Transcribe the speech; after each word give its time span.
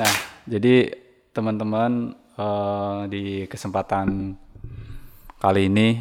Nah, 0.00 0.14
jadi 0.48 0.96
teman-teman 1.36 2.16
eh, 2.40 3.00
di 3.12 3.24
kesempatan 3.44 4.32
kali 5.36 5.68
ini 5.68 6.00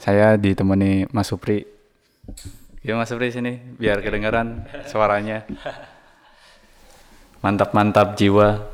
saya 0.00 0.40
ditemani 0.40 1.12
Mas 1.12 1.28
Supri. 1.28 1.60
Yuk 2.80 2.96
Mas 2.96 3.12
Supri 3.12 3.28
sini 3.28 3.60
biar 3.76 4.00
kedengaran 4.00 4.64
suaranya. 4.88 5.44
Mantap-mantap 7.44 8.16
jiwa. 8.16 8.64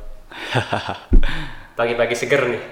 Pagi-pagi 1.79 2.15
seger 2.15 2.43
nih. 2.47 2.63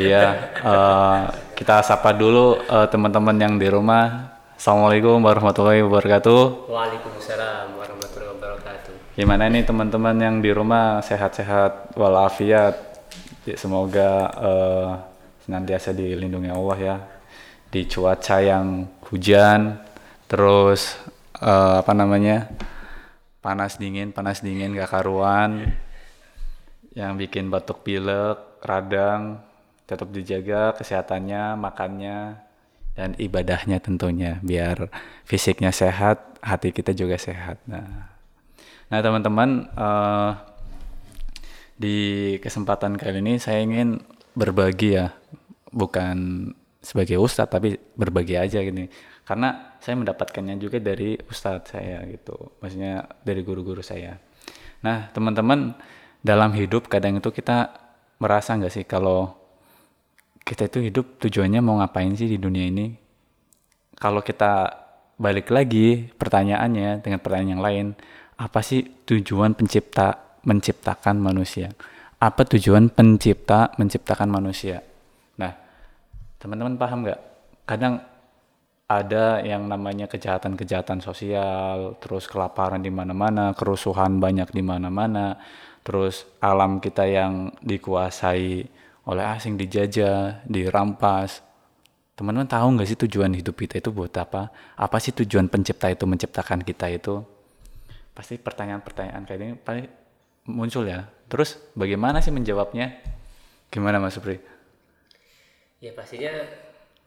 Iya, 0.00 0.24
eh, 0.64 1.20
kita 1.60 1.84
sapa 1.84 2.16
dulu 2.16 2.56
eh, 2.56 2.88
teman-teman 2.88 3.36
yang 3.36 3.60
di 3.60 3.68
rumah. 3.68 4.32
Assalamualaikum 4.56 5.20
warahmatullahi 5.20 5.84
wabarakatuh. 5.84 6.72
Waalaikumsalam 6.72 7.76
warahmatullahi 7.76 7.76
wabarakatuh. 7.76 7.99
Gimana 9.20 9.52
nih 9.52 9.68
teman-teman 9.68 10.16
yang 10.16 10.40
di 10.40 10.48
rumah? 10.48 11.04
Sehat-sehat 11.04 11.92
walafiat. 11.92 12.72
Ya, 13.44 13.52
Semoga 13.52 14.32
eh, 14.32 14.90
senantiasa 15.44 15.92
dilindungi 15.92 16.48
Allah 16.48 16.78
ya. 16.80 16.96
Di 17.68 17.84
cuaca 17.84 18.40
yang 18.40 18.88
hujan 19.12 19.76
terus 20.24 20.96
eh, 21.36 21.74
apa 21.84 21.92
namanya? 21.92 22.48
Panas 23.44 23.76
dingin 23.76 24.08
panas 24.16 24.40
dingin 24.40 24.72
gak 24.72 24.88
karuan. 24.88 25.68
Yang 26.96 27.12
bikin 27.20 27.52
batuk 27.52 27.84
pilek 27.84 28.64
radang 28.64 29.36
tetap 29.84 30.08
dijaga 30.16 30.72
kesehatannya 30.80 31.60
makannya 31.60 32.40
dan 32.96 33.12
ibadahnya 33.20 33.84
tentunya 33.84 34.40
biar 34.40 34.88
fisiknya 35.28 35.76
sehat 35.76 36.40
hati 36.40 36.72
kita 36.72 36.96
juga 36.96 37.20
sehat. 37.20 37.60
Nah 37.68 38.19
Nah, 38.90 38.98
teman-teman, 38.98 39.70
eh, 39.70 40.30
di 41.78 41.96
kesempatan 42.42 42.98
kali 42.98 43.22
ini 43.22 43.38
saya 43.38 43.62
ingin 43.62 44.02
berbagi 44.34 44.98
ya, 44.98 45.14
bukan 45.70 46.50
sebagai 46.82 47.22
ustadz 47.22 47.54
tapi 47.54 47.78
berbagi 47.94 48.34
aja 48.34 48.58
gini. 48.60 48.90
Karena 49.22 49.78
saya 49.78 49.94
mendapatkannya 49.94 50.58
juga 50.58 50.82
dari 50.82 51.14
ustadz 51.22 51.70
saya 51.70 52.02
gitu, 52.10 52.58
maksudnya 52.58 53.06
dari 53.22 53.46
guru-guru 53.46 53.78
saya. 53.78 54.18
Nah, 54.82 55.06
teman-teman, 55.14 55.78
dalam 56.18 56.50
hidup 56.58 56.90
kadang 56.90 57.22
itu 57.22 57.30
kita 57.30 57.70
merasa 58.18 58.58
nggak 58.58 58.74
sih 58.74 58.84
kalau 58.84 59.38
kita 60.42 60.66
itu 60.66 60.90
hidup 60.90 61.22
tujuannya 61.22 61.62
mau 61.62 61.78
ngapain 61.78 62.10
sih 62.18 62.26
di 62.26 62.42
dunia 62.42 62.66
ini? 62.66 62.90
Kalau 63.94 64.18
kita 64.18 64.82
balik 65.20 65.52
lagi 65.52 66.10
pertanyaannya 66.16 67.04
dengan 67.04 67.20
pertanyaan 67.20 67.52
yang 67.54 67.62
lain, 67.62 67.86
apa 68.40 68.64
sih 68.64 68.80
tujuan 69.04 69.52
pencipta 69.52 70.40
menciptakan 70.48 71.20
manusia? 71.20 71.68
Apa 72.16 72.48
tujuan 72.48 72.88
pencipta 72.88 73.76
menciptakan 73.76 74.32
manusia? 74.32 74.80
Nah, 75.36 75.52
teman-teman 76.40 76.80
paham 76.80 77.04
nggak? 77.04 77.20
Kadang 77.68 78.00
ada 78.88 79.44
yang 79.44 79.68
namanya 79.68 80.08
kejahatan-kejahatan 80.08 81.04
sosial, 81.04 82.00
terus 82.00 82.24
kelaparan 82.26 82.80
di 82.80 82.88
mana-mana, 82.88 83.52
kerusuhan 83.52 84.16
banyak 84.18 84.48
di 84.56 84.64
mana-mana, 84.64 85.36
terus 85.84 86.24
alam 86.40 86.80
kita 86.80 87.04
yang 87.04 87.52
dikuasai 87.60 88.66
oleh 89.04 89.24
asing 89.36 89.60
dijajah, 89.60 90.48
dirampas. 90.48 91.44
Teman-teman 92.16 92.48
tahu 92.48 92.66
nggak 92.76 92.88
sih 92.88 92.98
tujuan 93.04 93.36
hidup 93.36 93.56
kita 93.60 93.84
itu 93.84 93.92
buat 93.92 94.12
apa? 94.16 94.48
Apa 94.80 94.96
sih 94.96 95.12
tujuan 95.12 95.52
pencipta 95.52 95.92
itu 95.92 96.04
menciptakan 96.08 96.64
kita 96.64 96.88
itu? 96.88 97.39
Pasti 98.20 98.36
pertanyaan-pertanyaan 98.36 99.24
kayak 99.24 99.40
ini 99.40 99.56
pasti 99.56 99.88
muncul 100.52 100.84
ya. 100.84 101.08
Terus 101.32 101.56
bagaimana 101.72 102.20
sih 102.20 102.28
menjawabnya? 102.28 103.00
Gimana 103.72 103.96
Mas 103.96 104.20
Supri? 104.20 104.36
Ya 105.80 105.96
pastinya 105.96 106.28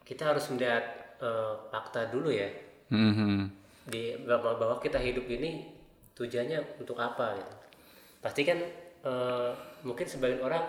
kita 0.01 0.33
harus 0.33 0.49
melihat 0.49 0.81
eh, 1.21 1.53
fakta 1.69 2.09
dulu 2.09 2.33
ya. 2.33 2.49
Mhm. 2.89 3.45
Di 3.93 4.17
bahwa, 4.25 4.57
bahwa 4.57 4.75
kita 4.81 4.97
hidup 4.97 5.29
ini 5.29 5.69
tujuannya 6.17 6.81
untuk 6.81 6.97
apa 6.97 7.37
gitu. 7.37 7.53
Pasti 8.17 8.41
kan 8.41 8.57
eh, 9.05 9.51
mungkin 9.85 10.09
sebagian 10.09 10.41
orang 10.41 10.65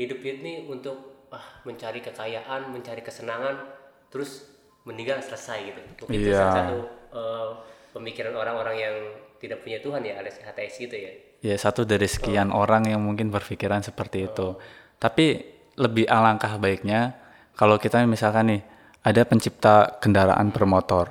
hidup 0.00 0.24
ini 0.24 0.72
untuk 0.72 1.28
ah, 1.28 1.60
mencari 1.68 2.00
kekayaan, 2.00 2.72
mencari 2.72 3.04
kesenangan, 3.04 3.60
terus 4.08 4.48
meninggal 4.88 5.20
selesai 5.20 5.68
gitu. 5.68 5.80
Mungkin 6.08 6.16
itu 6.16 6.32
Iya. 6.32 6.40
salah 6.40 6.54
satu 6.64 6.78
eh, 7.12 7.50
pemikiran 7.92 8.32
orang-orang 8.32 8.76
yang 8.80 8.96
tidak 9.42 9.66
punya 9.66 9.82
Tuhan 9.82 10.06
ya, 10.06 10.22
alias 10.22 10.38
ateis 10.46 10.78
gitu 10.78 10.94
ya. 10.94 11.10
Ya 11.42 11.58
satu 11.58 11.82
dari 11.82 12.06
sekian 12.06 12.54
orang 12.54 12.86
yang 12.86 13.02
mungkin 13.02 13.34
berpikiran 13.34 13.82
seperti 13.82 14.30
itu. 14.30 14.54
Tapi 15.02 15.42
lebih 15.74 16.06
alangkah 16.06 16.54
baiknya 16.62 17.18
kalau 17.58 17.74
kita 17.82 17.98
misalkan 18.06 18.54
nih 18.54 18.62
ada 19.02 19.26
pencipta 19.26 19.98
kendaraan 19.98 20.54
bermotor. 20.54 21.10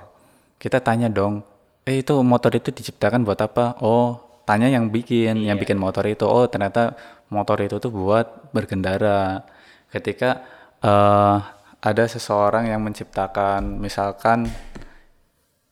Kita 0.56 0.80
tanya 0.80 1.12
dong, 1.12 1.44
eh 1.84 2.00
itu 2.00 2.16
motor 2.24 2.56
itu 2.56 2.72
diciptakan 2.72 3.28
buat 3.28 3.44
apa? 3.44 3.76
Oh, 3.84 4.40
tanya 4.48 4.72
yang 4.72 4.88
bikin, 4.88 5.44
yang 5.44 5.60
bikin 5.60 5.76
motor 5.76 6.08
itu. 6.08 6.24
Oh, 6.24 6.48
ternyata 6.48 6.96
motor 7.28 7.60
itu 7.60 7.84
tuh 7.84 7.92
buat 7.92 8.56
berkendara. 8.56 9.44
Ketika 9.92 10.40
eh, 10.80 11.38
ada 11.82 12.04
seseorang 12.08 12.72
yang 12.72 12.80
menciptakan 12.80 13.82
misalkan 13.82 14.48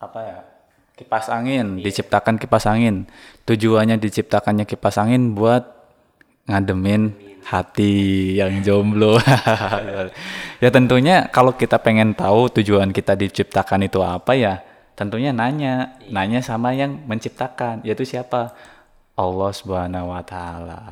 apa 0.03 0.19
ya 0.25 0.39
kipas 0.99 1.31
angin 1.31 1.79
diciptakan 1.79 2.35
kipas 2.35 2.67
angin. 2.67 3.07
Tujuannya 3.47 3.95
diciptakannya 3.95 4.67
kipas 4.67 4.99
angin 4.99 5.31
buat 5.31 5.63
ngademin 6.51 7.15
hati 7.47 8.35
yang 8.35 8.59
jomblo. 8.59 9.15
Ya 10.59 10.67
tentunya 10.75 11.31
kalau 11.31 11.55
kita 11.55 11.79
pengen 11.79 12.11
tahu 12.11 12.51
tujuan 12.59 12.91
kita 12.91 13.15
diciptakan 13.15 13.87
itu 13.87 14.03
apa 14.03 14.35
ya 14.35 14.59
tentunya 14.99 15.31
nanya. 15.31 15.95
Nanya 16.11 16.43
sama 16.43 16.75
yang 16.75 16.99
menciptakan 17.07 17.79
yaitu 17.87 18.03
siapa? 18.03 18.51
Allah 19.15 19.51
subhanahu 19.55 20.11
wa 20.11 20.19
taala. 20.19 20.83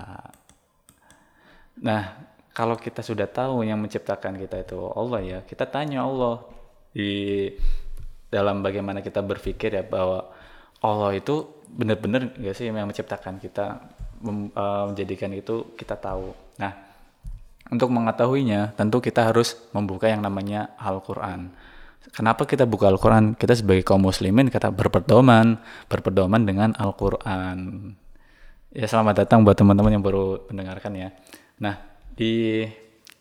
Nah, 1.84 2.16
kalau 2.56 2.80
kita 2.80 3.04
sudah 3.04 3.28
tahu 3.28 3.68
yang 3.68 3.80
menciptakan 3.84 4.40
kita 4.40 4.64
itu 4.64 4.80
Allah 4.96 5.20
ya, 5.20 5.40
kita 5.44 5.68
tanya 5.68 6.08
Allah. 6.08 6.48
Di 6.96 7.52
dalam 8.28 8.60
bagaimana 8.60 9.00
kita 9.00 9.24
berpikir 9.24 9.72
ya 9.72 9.84
bahwa 9.88 10.28
Allah 10.84 11.12
itu 11.18 11.64
benar-benar 11.68 12.38
nggak 12.38 12.56
sih 12.56 12.70
yang 12.70 12.88
menciptakan 12.88 13.42
kita 13.42 13.82
mem- 14.22 14.54
eh, 14.54 14.84
menjadikan 14.94 15.32
itu 15.34 15.74
kita 15.76 15.98
tahu. 15.98 16.34
Nah, 16.62 16.74
untuk 17.68 17.92
mengetahuinya 17.92 18.78
tentu 18.78 19.04
kita 19.04 19.28
harus 19.28 19.58
membuka 19.76 20.08
yang 20.08 20.24
namanya 20.24 20.76
Al-Qur'an. 20.80 21.52
Kenapa 22.16 22.48
kita 22.48 22.64
buka 22.64 22.88
Al-Qur'an? 22.88 23.36
Kita 23.36 23.52
sebagai 23.52 23.84
kaum 23.84 24.08
muslimin 24.08 24.48
kita 24.48 24.72
berpedoman, 24.72 25.60
berpedoman 25.92 26.48
dengan 26.48 26.72
Al-Qur'an. 26.80 27.92
Ya 28.72 28.86
selamat 28.88 29.26
datang 29.26 29.44
buat 29.44 29.58
teman-teman 29.58 30.00
yang 30.00 30.04
baru 30.06 30.48
mendengarkan 30.48 30.92
ya. 30.96 31.10
Nah 31.60 31.76
di 32.16 32.64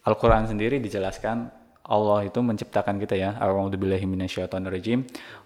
Al-Quran 0.06 0.47
sendiri 0.47 0.78
dijelaskan 0.78 1.66
Allah 1.87 2.27
itu 2.27 2.43
menciptakan 2.43 2.99
kita 2.99 3.15
ya. 3.15 3.31
A'udzubillahi. 3.39 4.05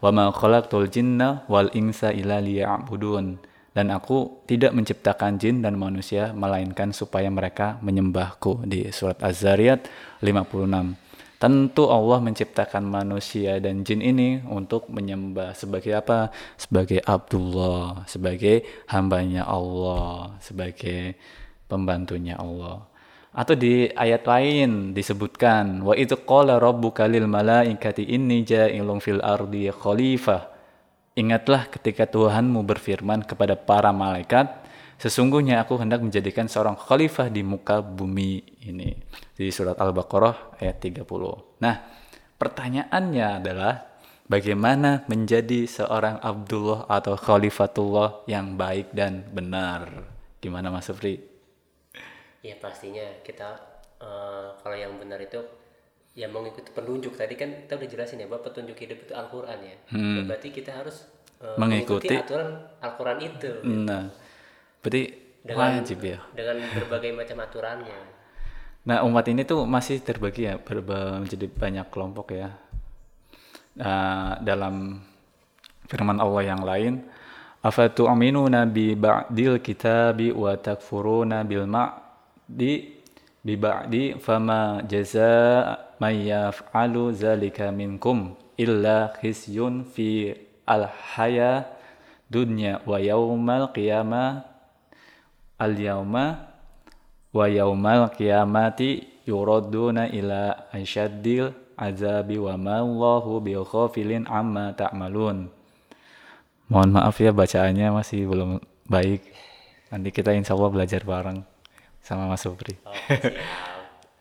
Wa 0.01 0.11
ma 0.11 0.33
khalaqtul 0.33 0.89
jinna 0.89 1.45
wal 1.47 1.69
insa 1.77 2.11
illa 2.11 2.41
liya'budun. 2.41 3.41
Dan 3.71 3.95
aku 3.95 4.43
tidak 4.51 4.75
menciptakan 4.75 5.39
jin 5.39 5.62
dan 5.62 5.78
manusia 5.78 6.34
melainkan 6.34 6.91
supaya 6.91 7.31
mereka 7.31 7.78
menyembahku 7.87 8.67
di 8.67 8.91
surat 8.91 9.23
Az-Zariyat 9.23 9.87
56. 10.19 10.99
Tentu 11.41 11.89
Allah 11.89 12.19
menciptakan 12.21 12.84
manusia 12.84 13.57
dan 13.63 13.81
jin 13.86 14.04
ini 14.04 14.43
untuk 14.45 14.91
menyembah 14.93 15.57
sebagai 15.57 15.97
apa? 15.97 16.34
Sebagai 16.59 17.01
Abdullah, 17.01 18.04
sebagai 18.10 18.66
hambanya 18.91 19.48
Allah, 19.48 20.36
sebagai 20.43 21.16
pembantunya 21.71 22.36
Allah. 22.36 22.90
Atau 23.30 23.54
di 23.54 23.86
ayat 23.94 24.27
lain 24.27 24.91
disebutkan 24.91 25.86
wa 25.86 25.94
itu 25.94 26.18
qala 26.27 26.59
rabbuka 26.59 27.06
lil 27.06 27.30
malaikati 27.30 28.03
inni 28.10 28.42
ja'ilun 28.42 28.98
fil 28.98 29.22
ardi 29.22 29.71
khalifah. 29.71 30.50
Ingatlah 31.15 31.71
ketika 31.71 32.10
Tuhanmu 32.10 32.66
berfirman 32.66 33.22
kepada 33.22 33.54
para 33.54 33.94
malaikat, 33.94 34.50
sesungguhnya 34.98 35.62
aku 35.62 35.78
hendak 35.78 36.03
menjadikan 36.03 36.50
seorang 36.50 36.74
khalifah 36.74 37.30
di 37.30 37.47
muka 37.47 37.78
bumi 37.78 38.42
ini. 38.66 38.98
Di 39.38 39.47
surat 39.54 39.78
Al-Baqarah 39.78 40.59
ayat 40.59 40.83
30. 40.83 41.06
Nah, 41.62 41.76
pertanyaannya 42.34 43.26
adalah 43.38 43.94
bagaimana 44.26 45.06
menjadi 45.06 45.71
seorang 45.71 46.18
Abdullah 46.18 46.91
atau 46.91 47.15
khalifatullah 47.15 48.26
yang 48.26 48.59
baik 48.59 48.91
dan 48.91 49.22
benar? 49.30 49.86
Gimana 50.42 50.74
Mas 50.74 50.91
Supri? 50.91 51.29
Ya 52.41 52.57
pastinya 52.57 53.04
kita 53.21 53.60
eh, 54.01 54.48
kalau 54.57 54.77
yang 54.77 54.97
benar 54.97 55.21
itu 55.21 55.41
ya 56.10 56.27
mengikuti 56.27 56.75
penunjuk 56.75 57.15
tadi 57.15 57.39
kan 57.39 57.65
kita 57.65 57.78
udah 57.78 57.89
jelasin 57.89 58.19
ya 58.19 58.27
bahwa 58.27 58.42
petunjuk 58.42 58.75
hidup 58.77 58.98
itu 59.07 59.13
Al-Qur'an 59.15 59.60
ya. 59.63 59.77
Ya, 59.92 60.22
Berarti 60.27 60.48
kita 60.51 60.75
harus 60.75 61.04
eh, 61.39 61.57
Mengikuti. 61.57 62.10
aturan 62.10 62.51
Al-Qur'an 62.81 63.19
itu. 63.21 63.51
Nah, 63.63 64.09
berarti 64.81 65.03
dengan 65.41 65.81
Wajib 65.81 65.98
ya. 66.04 66.19
dengan 66.37 66.57
berbagai 66.75 67.13
macam 67.16 67.37
aturannya. 67.41 67.98
Nah, 68.81 69.04
umat 69.04 69.28
ini 69.28 69.45
tuh 69.45 69.69
masih 69.69 70.01
terbagi 70.01 70.48
ya 70.48 70.57
berba- 70.57 71.21
menjadi 71.21 71.47
banyak 71.48 71.86
kelompok 71.93 72.33
ya. 72.33 72.57
Nah, 73.77 74.41
dalam 74.41 75.01
firman 75.86 76.16
Allah 76.19 76.43
yang 76.45 76.60
lain, 76.65 77.04
afatu'minuna 77.60 78.65
bi 78.66 78.97
ba'dil 78.97 79.60
kitabi 79.60 80.33
wa 80.33 80.57
takfuruna 80.57 81.45
bil 81.45 81.65
ma'di 82.50 82.98
bi 83.47 83.54
ba'di 83.54 84.18
fama 84.18 84.82
jazaa 84.82 85.78
may 86.02 86.26
yaf'alu 86.26 87.14
zalika 87.14 87.70
minkum 87.70 88.34
illa 88.58 89.14
khizyun 89.22 89.86
fi 89.86 90.34
al 90.66 90.91
haya 90.91 91.70
dunya 92.26 92.82
wa 92.82 92.98
yaumal 92.98 93.70
qiyamah 93.70 94.42
al 95.62 95.74
yauma 95.78 96.50
wa 97.30 97.47
yaumal 97.47 98.10
qiyamati 98.10 99.06
yuraduna 99.30 100.10
ila 100.10 100.66
asyaddil 100.74 101.54
azabi 101.78 102.34
wa 102.34 102.58
ma 102.58 102.82
Allahu 102.82 103.41
bighafilin 103.41 104.26
amma 104.26 104.74
ta'malun. 104.74 105.48
Mohon 106.66 106.91
maaf 106.92 107.16
ya 107.22 107.30
bacaannya 107.30 107.94
masih 107.94 108.26
belum 108.26 108.58
baik. 108.86 109.22
Nanti 109.91 110.08
kita 110.14 110.34
insya 110.34 110.54
Allah 110.54 110.70
belajar 110.70 111.02
bareng 111.02 111.49
sama 112.00 112.26
Mas 112.26 112.42
Supri. 112.42 112.76
Siap. 112.80 113.34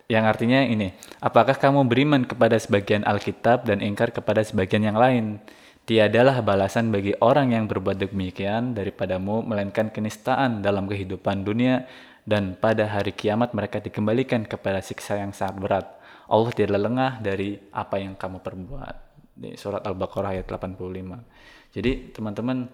Yang 0.10 0.26
artinya 0.26 0.66
ini, 0.66 0.90
apakah 1.22 1.54
kamu 1.54 1.86
beriman 1.86 2.26
kepada 2.26 2.58
sebagian 2.58 3.06
Alkitab 3.06 3.70
dan 3.70 3.78
ingkar 3.78 4.10
kepada 4.10 4.42
sebagian 4.42 4.82
yang 4.82 4.98
lain? 4.98 5.38
Tiadalah 5.86 6.42
balasan 6.42 6.90
bagi 6.90 7.14
orang 7.22 7.54
yang 7.54 7.70
berbuat 7.70 8.02
demikian 8.02 8.74
daripadamu, 8.74 9.46
melainkan 9.46 9.94
kenistaan 9.94 10.66
dalam 10.66 10.90
kehidupan 10.90 11.46
dunia 11.46 11.86
dan 12.26 12.58
pada 12.58 12.90
hari 12.90 13.14
kiamat 13.14 13.54
mereka 13.54 13.78
dikembalikan 13.82 14.50
kepada 14.50 14.82
siksa 14.82 15.22
yang 15.22 15.30
sangat 15.30 15.56
berat. 15.62 15.86
Allah 16.30 16.54
tidak 16.58 16.82
lengah 16.90 17.22
dari 17.22 17.58
apa 17.74 18.02
yang 18.02 18.18
kamu 18.18 18.42
perbuat. 18.42 18.96
Di 19.34 19.54
surat 19.58 19.86
Al-Baqarah 19.86 20.42
ayat 20.42 20.46
85. 20.50 21.74
Jadi 21.74 22.14
teman-teman 22.18 22.66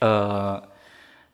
eh, 0.00 0.56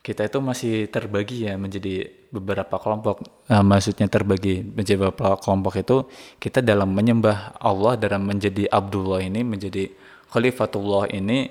kita 0.05 0.29
itu 0.29 0.37
masih 0.37 0.85
terbagi 0.85 1.49
ya 1.49 1.57
menjadi 1.57 2.05
beberapa 2.29 2.77
kelompok. 2.77 3.25
Nah, 3.49 3.65
maksudnya 3.65 4.05
terbagi 4.05 4.61
menjadi 4.61 5.01
beberapa 5.01 5.33
kelompok 5.41 5.81
itu 5.81 5.97
kita 6.37 6.61
dalam 6.61 6.93
menyembah 6.93 7.57
Allah 7.57 7.97
dalam 7.97 8.21
menjadi 8.21 8.69
Abdullah 8.69 9.25
ini 9.25 9.41
menjadi 9.41 9.89
Khalifatullah 10.29 11.09
ini 11.09 11.49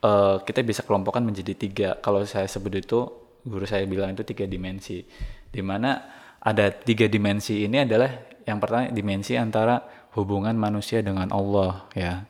eh, 0.00 0.36
kita 0.40 0.64
bisa 0.64 0.80
kelompokkan 0.88 1.20
menjadi 1.20 1.52
tiga. 1.52 1.88
Kalau 2.00 2.24
saya 2.24 2.48
sebut 2.48 2.80
itu 2.80 3.12
guru 3.44 3.68
saya 3.68 3.84
bilang 3.84 4.16
itu 4.16 4.24
tiga 4.24 4.48
dimensi. 4.48 5.04
Di 5.52 5.60
mana 5.60 6.00
ada 6.40 6.72
tiga 6.72 7.04
dimensi 7.12 7.68
ini 7.68 7.84
adalah 7.84 8.08
yang 8.48 8.56
pertama 8.56 8.88
dimensi 8.88 9.36
antara 9.36 9.84
hubungan 10.16 10.56
manusia 10.56 11.04
dengan 11.04 11.28
Allah 11.28 11.92
ya, 11.92 12.24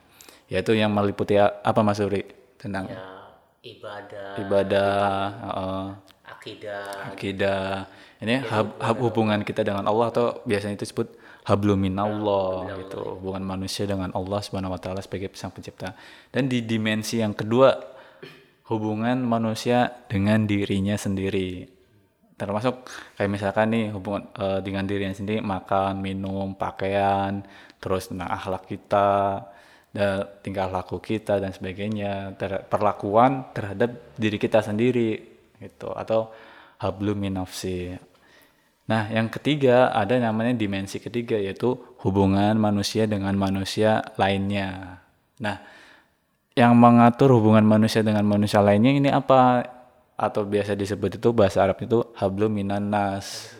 yaitu 0.50 0.74
yang 0.74 0.90
meliputi 0.90 1.38
apa 1.38 1.80
Mas 1.86 2.02
Uri 2.02 2.26
tentang 2.58 2.90
Ya, 2.90 3.11
ibadah, 3.62 4.42
ibadah, 4.42 5.06
heeh, 5.38 5.84
akidah, 6.26 6.86
akidah. 7.14 7.66
Ini 8.18 8.42
hub, 8.46 8.78
hub 8.78 8.98
hubungan 9.10 9.42
kita 9.46 9.62
dengan 9.62 9.86
Allah 9.86 10.10
atau 10.10 10.26
biasanya 10.46 10.74
itu 10.78 10.86
disebut 10.90 11.14
hablum 11.46 11.78
minallah 11.78 12.70
gitu, 12.78 13.18
hubungan 13.18 13.42
manusia 13.42 13.86
dengan 13.86 14.10
Allah 14.14 14.38
Subhanahu 14.42 14.74
wa 14.74 14.80
taala 14.82 15.02
sebagai 15.02 15.30
sang 15.38 15.54
pencipta. 15.54 15.94
Dan 16.30 16.46
di 16.50 16.62
dimensi 16.62 17.22
yang 17.22 17.34
kedua 17.34 17.74
hubungan 18.70 19.22
manusia 19.22 20.06
dengan 20.06 20.46
dirinya 20.46 20.94
sendiri. 20.98 21.66
Termasuk 22.38 22.86
kayak 23.14 23.30
misalkan 23.30 23.74
nih 23.74 23.94
hubungan 23.94 24.26
eh, 24.38 24.58
dengan 24.62 24.86
dirinya 24.86 25.14
sendiri 25.14 25.38
makan, 25.38 26.02
minum, 26.02 26.58
pakaian, 26.58 27.46
terus 27.78 28.10
tentang 28.10 28.30
akhlak 28.30 28.66
kita, 28.66 29.42
dan 29.92 30.24
tingkah 30.40 30.72
laku 30.72 30.96
kita 31.04 31.36
dan 31.36 31.52
sebagainya, 31.52 32.32
ter- 32.40 32.64
perlakuan 32.64 33.52
terhadap 33.52 34.16
diri 34.16 34.40
kita 34.40 34.64
sendiri 34.64 35.20
gitu 35.60 35.92
atau 35.92 36.32
hablum. 36.80 37.20
Nah, 38.82 39.02
yang 39.12 39.30
ketiga 39.30 39.94
ada 39.94 40.18
namanya 40.18 40.56
dimensi 40.56 40.98
ketiga 40.98 41.38
yaitu 41.38 41.76
hubungan 42.02 42.56
manusia 42.58 43.06
dengan 43.06 43.36
manusia 43.38 44.02
lainnya. 44.18 44.98
Nah, 45.38 45.60
yang 46.58 46.76
mengatur 46.76 47.32
hubungan 47.38 47.64
manusia 47.64 48.02
dengan 48.02 48.26
manusia 48.26 48.60
lainnya 48.60 48.92
ini 48.92 49.08
apa? 49.12 49.64
Atau 50.18 50.44
biasa 50.44 50.76
disebut 50.76 51.20
itu 51.20 51.28
bahasa 51.32 51.64
Arab 51.64 51.80
itu 51.84 52.04
hablum 52.18 52.52
nas. 52.90 53.54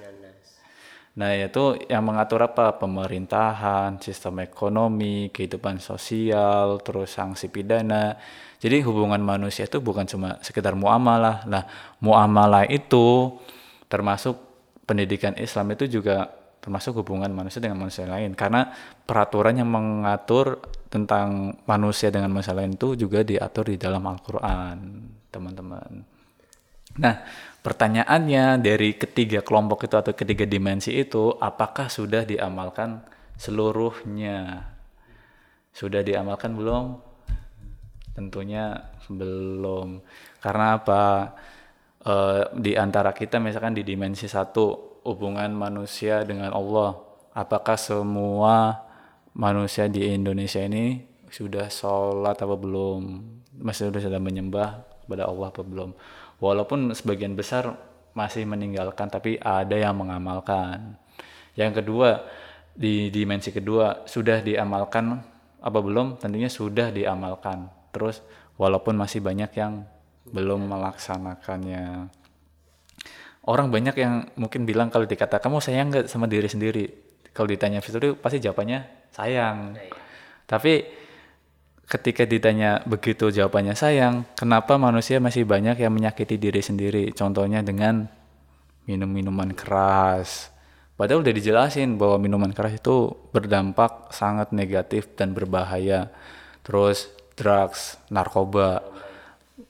Nah, 1.13 1.37
yaitu 1.37 1.77
yang 1.93 2.09
mengatur 2.09 2.41
apa? 2.41 2.81
Pemerintahan, 2.81 4.01
sistem 4.01 4.41
ekonomi, 4.41 5.29
kehidupan 5.29 5.77
sosial, 5.77 6.81
terus 6.81 7.13
sanksi 7.13 7.53
pidana. 7.53 8.17
Jadi 8.57 8.81
hubungan 8.81 9.21
manusia 9.21 9.69
itu 9.69 9.77
bukan 9.85 10.09
cuma 10.09 10.41
sekedar 10.41 10.73
muamalah. 10.73 11.45
Nah, 11.45 11.69
muamalah 12.01 12.65
itu 12.65 13.37
termasuk 13.93 14.41
pendidikan 14.89 15.37
Islam 15.37 15.77
itu 15.77 15.85
juga 16.01 16.33
termasuk 16.63 17.03
hubungan 17.03 17.29
manusia 17.35 17.59
dengan 17.59 17.83
manusia 17.83 18.07
lain 18.07 18.39
karena 18.39 18.71
peraturan 19.03 19.59
yang 19.59 19.67
mengatur 19.67 20.63
tentang 20.87 21.59
manusia 21.67 22.15
dengan 22.15 22.31
manusia 22.31 22.55
lain 22.55 22.79
itu 22.79 22.95
juga 22.95 23.27
diatur 23.27 23.75
di 23.75 23.77
dalam 23.83 24.07
Al-Qur'an, 24.07 24.79
teman-teman. 25.35 26.07
Nah, 27.03 27.15
pertanyaannya 27.63 28.59
dari 28.61 28.99
ketiga 28.99 29.41
kelompok 29.41 29.87
itu 29.87 29.95
atau 29.97 30.13
ketiga 30.13 30.45
dimensi 30.45 30.93
itu, 30.93 31.35
apakah 31.39 31.87
sudah 31.87 32.27
diamalkan 32.27 33.07
seluruhnya? 33.39 34.69
Sudah 35.73 36.05
diamalkan 36.05 36.53
belum? 36.53 37.01
Tentunya 38.13 38.93
belum. 39.09 40.05
Karena 40.43 40.77
apa? 40.77 41.03
Eh, 42.03 42.43
di 42.59 42.75
antara 42.75 43.15
kita 43.15 43.39
misalkan 43.39 43.79
di 43.79 43.87
dimensi 43.87 44.27
satu 44.27 44.99
hubungan 45.07 45.55
manusia 45.55 46.27
dengan 46.27 46.51
Allah, 46.51 46.99
apakah 47.31 47.79
semua 47.79 48.83
manusia 49.39 49.87
di 49.87 50.11
Indonesia 50.11 50.59
ini 50.59 50.99
sudah 51.31 51.71
sholat 51.71 52.37
apa 52.43 52.59
belum? 52.59 53.23
Masih 53.55 53.95
sudah 53.95 54.03
sudah 54.03 54.19
menyembah 54.19 54.83
kepada 55.07 55.31
Allah 55.31 55.49
apa 55.55 55.63
belum? 55.63 55.95
Walaupun 56.43 56.91
sebagian 56.91 57.39
besar 57.39 57.79
masih 58.19 58.43
meninggalkan, 58.51 59.07
tapi 59.07 59.39
ada 59.39 59.79
yang 59.79 59.95
mengamalkan. 59.95 60.99
Yang 61.55 61.79
kedua, 61.79 62.27
di 62.75 63.15
dimensi 63.15 63.55
kedua 63.55 64.03
sudah 64.11 64.43
diamalkan 64.43 65.23
apa 65.63 65.79
belum? 65.79 66.19
Tentunya 66.19 66.51
sudah 66.51 66.91
diamalkan. 66.91 67.71
Terus 67.95 68.27
walaupun 68.59 68.99
masih 68.99 69.23
banyak 69.23 69.55
yang 69.55 69.87
belum 70.27 70.67
melaksanakannya. 70.67 72.11
Orang 73.43 73.75
banyak 73.75 73.95
yang 73.99 74.27
mungkin 74.39 74.67
bilang 74.67 74.91
kalau 74.91 75.07
dikata 75.07 75.39
kamu 75.39 75.63
sayang 75.63 75.95
nggak 75.95 76.07
sama 76.11 76.27
diri 76.27 76.51
sendiri. 76.51 76.85
Kalau 77.31 77.49
ditanya 77.51 77.79
Fitri 77.79 78.19
pasti 78.19 78.39
jawabannya 78.39 79.11
sayang. 79.15 79.79
Tapi 80.47 80.73
ketika 81.87 82.25
ditanya 82.25 82.81
begitu 82.87 83.29
jawabannya 83.29 83.75
sayang, 83.77 84.25
kenapa 84.39 84.79
manusia 84.81 85.19
masih 85.19 85.45
banyak 85.45 85.81
yang 85.83 85.93
menyakiti 85.93 86.39
diri 86.41 86.63
sendiri? 86.63 87.11
Contohnya 87.13 87.61
dengan 87.61 88.09
minum 88.87 89.11
minuman 89.11 89.51
keras. 89.55 90.51
Padahal 90.97 91.25
udah 91.25 91.35
dijelasin 91.35 91.99
bahwa 91.99 92.21
minuman 92.21 92.53
keras 92.55 92.79
itu 92.79 93.11
berdampak 93.35 94.13
sangat 94.15 94.55
negatif 94.55 95.11
dan 95.19 95.35
berbahaya. 95.35 96.13
Terus 96.63 97.11
drugs, 97.35 97.99
narkoba. 98.13 98.85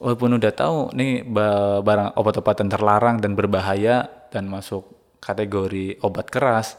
Walaupun 0.03 0.37
udah 0.37 0.53
tahu 0.53 0.77
nih 0.93 1.23
ba- 1.25 1.81
barang 1.81 2.19
obat-obatan 2.19 2.69
terlarang 2.69 3.17
dan 3.23 3.39
berbahaya 3.39 4.11
dan 4.29 4.51
masuk 4.51 4.89
kategori 5.23 6.03
obat 6.03 6.27
keras, 6.29 6.75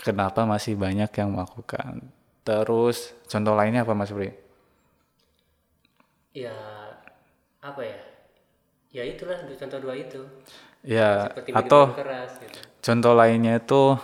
kenapa 0.00 0.48
masih 0.48 0.74
banyak 0.74 1.12
yang 1.20 1.36
melakukan? 1.36 2.00
Terus 2.46 3.12
contoh 3.28 3.52
lainnya 3.52 3.84
apa 3.84 3.92
Mas 3.92 4.14
Bri? 4.14 4.45
Ya 6.36 6.52
apa 7.64 7.80
ya? 7.80 8.00
Ya 8.92 9.02
itulah 9.08 9.40
contoh 9.40 9.78
dua 9.80 9.94
itu. 9.96 10.20
Ya, 10.86 11.32
Seperti 11.32 11.50
atau 11.50 11.90
keras 11.96 12.38
gitu. 12.38 12.58
contoh 12.84 13.12
lainnya 13.16 13.58
itu 13.58 13.96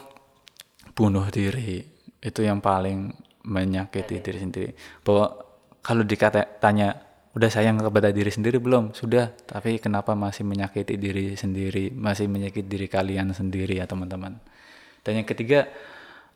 bunuh 0.97 1.29
diri. 1.29 1.85
Itu 2.19 2.41
yang 2.43 2.65
paling 2.65 3.13
menyakiti 3.45 4.19
diri 4.19 4.39
sendiri. 4.41 4.71
Bahwa 5.05 5.37
kalau 5.85 6.03
dikata 6.03 6.59
tanya 6.59 6.97
udah 7.33 7.51
sayang 7.53 7.79
kepada 7.79 8.11
diri 8.11 8.29
sendiri 8.33 8.59
belum? 8.59 8.93
Sudah, 8.97 9.31
tapi 9.47 9.79
kenapa 9.79 10.13
masih 10.19 10.43
menyakiti 10.43 10.99
diri 10.99 11.39
sendiri, 11.39 11.95
masih 11.95 12.27
menyakiti 12.29 12.67
diri 12.67 12.87
kalian 12.91 13.31
sendiri 13.31 13.79
ya 13.79 13.87
teman-teman. 13.87 14.37
Dan 15.03 15.23
yang 15.23 15.27
ketiga, 15.27 15.67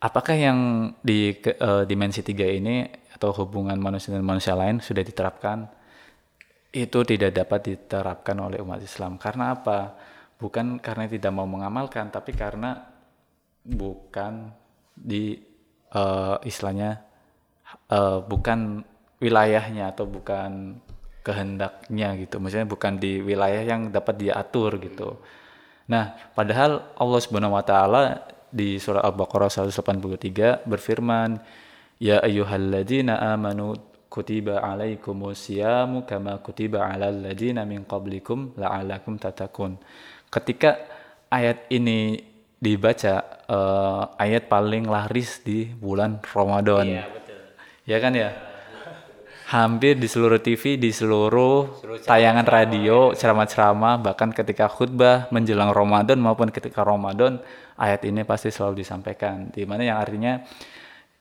apakah 0.00 0.34
yang 0.34 0.58
di 1.02 1.34
eh, 1.42 1.84
dimensi 1.86 2.22
tiga 2.22 2.46
ini 2.46 2.86
atau 3.14 3.32
hubungan 3.32 3.78
manusia 3.78 4.14
dan 4.14 4.22
manusia 4.22 4.54
lain 4.58 4.82
sudah 4.82 5.02
diterapkan? 5.02 5.75
Itu 6.76 7.08
tidak 7.08 7.32
dapat 7.32 7.72
diterapkan 7.72 8.36
oleh 8.36 8.60
umat 8.60 8.84
Islam. 8.84 9.16
Karena 9.16 9.56
apa? 9.56 9.78
bukan 10.36 10.76
karena 10.80 11.08
tidak 11.08 11.32
mau 11.32 11.48
mengamalkan 11.48 12.12
tapi 12.12 12.36
karena 12.36 12.84
bukan 13.64 14.52
di 14.92 15.40
uh, 15.96 16.36
istilahnya 16.44 17.00
uh, 17.88 18.20
bukan 18.20 18.84
wilayahnya 19.18 19.96
atau 19.96 20.04
bukan 20.04 20.76
kehendaknya 21.24 22.14
gitu 22.20 22.38
maksudnya 22.38 22.68
bukan 22.68 23.00
di 23.00 23.18
wilayah 23.24 23.64
yang 23.64 23.88
dapat 23.88 24.14
dia 24.20 24.36
atur 24.36 24.76
gitu 24.78 25.18
nah 25.88 26.14
padahal 26.36 26.94
Allah 27.00 27.20
Subhanahu 27.24 27.56
wa 27.56 27.64
taala 27.64 28.28
di 28.52 28.78
surah 28.78 29.02
Al-Baqarah 29.02 29.50
183 29.50 30.68
berfirman 30.68 31.40
ya 31.98 32.20
ayyuhalladzina 32.22 33.18
amanu 33.34 33.74
kutiba 34.16 34.64
alaikumus 34.64 35.44
siyamu 35.44 36.08
kama 36.08 36.40
kutiba 36.40 36.88
alal 36.88 37.20
ladzina 37.20 37.68
min 37.68 37.84
qablikum 37.84 38.56
la'allakum 38.56 39.20
tatakun 39.20 39.76
ketika 40.32 40.80
ayat 41.28 41.68
ini 41.68 42.16
dibaca 42.56 43.44
uh, 43.44 44.16
ayat 44.16 44.48
paling 44.48 44.88
laris 44.88 45.44
di 45.44 45.68
bulan 45.68 46.16
Ramadan 46.32 46.88
Iya 46.88 47.04
betul. 47.12 47.40
ya 47.84 47.96
kan 48.00 48.12
ya 48.16 48.30
hampir 49.46 49.94
di 49.94 50.10
seluruh 50.10 50.42
TV, 50.42 50.74
di 50.74 50.90
seluruh 50.90 51.86
tayangan 52.02 52.42
radio, 52.42 53.14
ceramah-ceramah, 53.14 54.02
bahkan 54.02 54.34
ketika 54.34 54.66
khutbah 54.66 55.30
menjelang 55.30 55.70
Ramadan 55.70 56.18
maupun 56.18 56.50
ketika 56.50 56.82
Ramadan, 56.82 57.38
ayat 57.78 58.02
ini 58.10 58.26
pasti 58.26 58.50
selalu 58.50 58.82
disampaikan. 58.82 59.46
Di 59.54 59.62
mana 59.62 59.86
yang 59.86 60.02
artinya, 60.02 60.42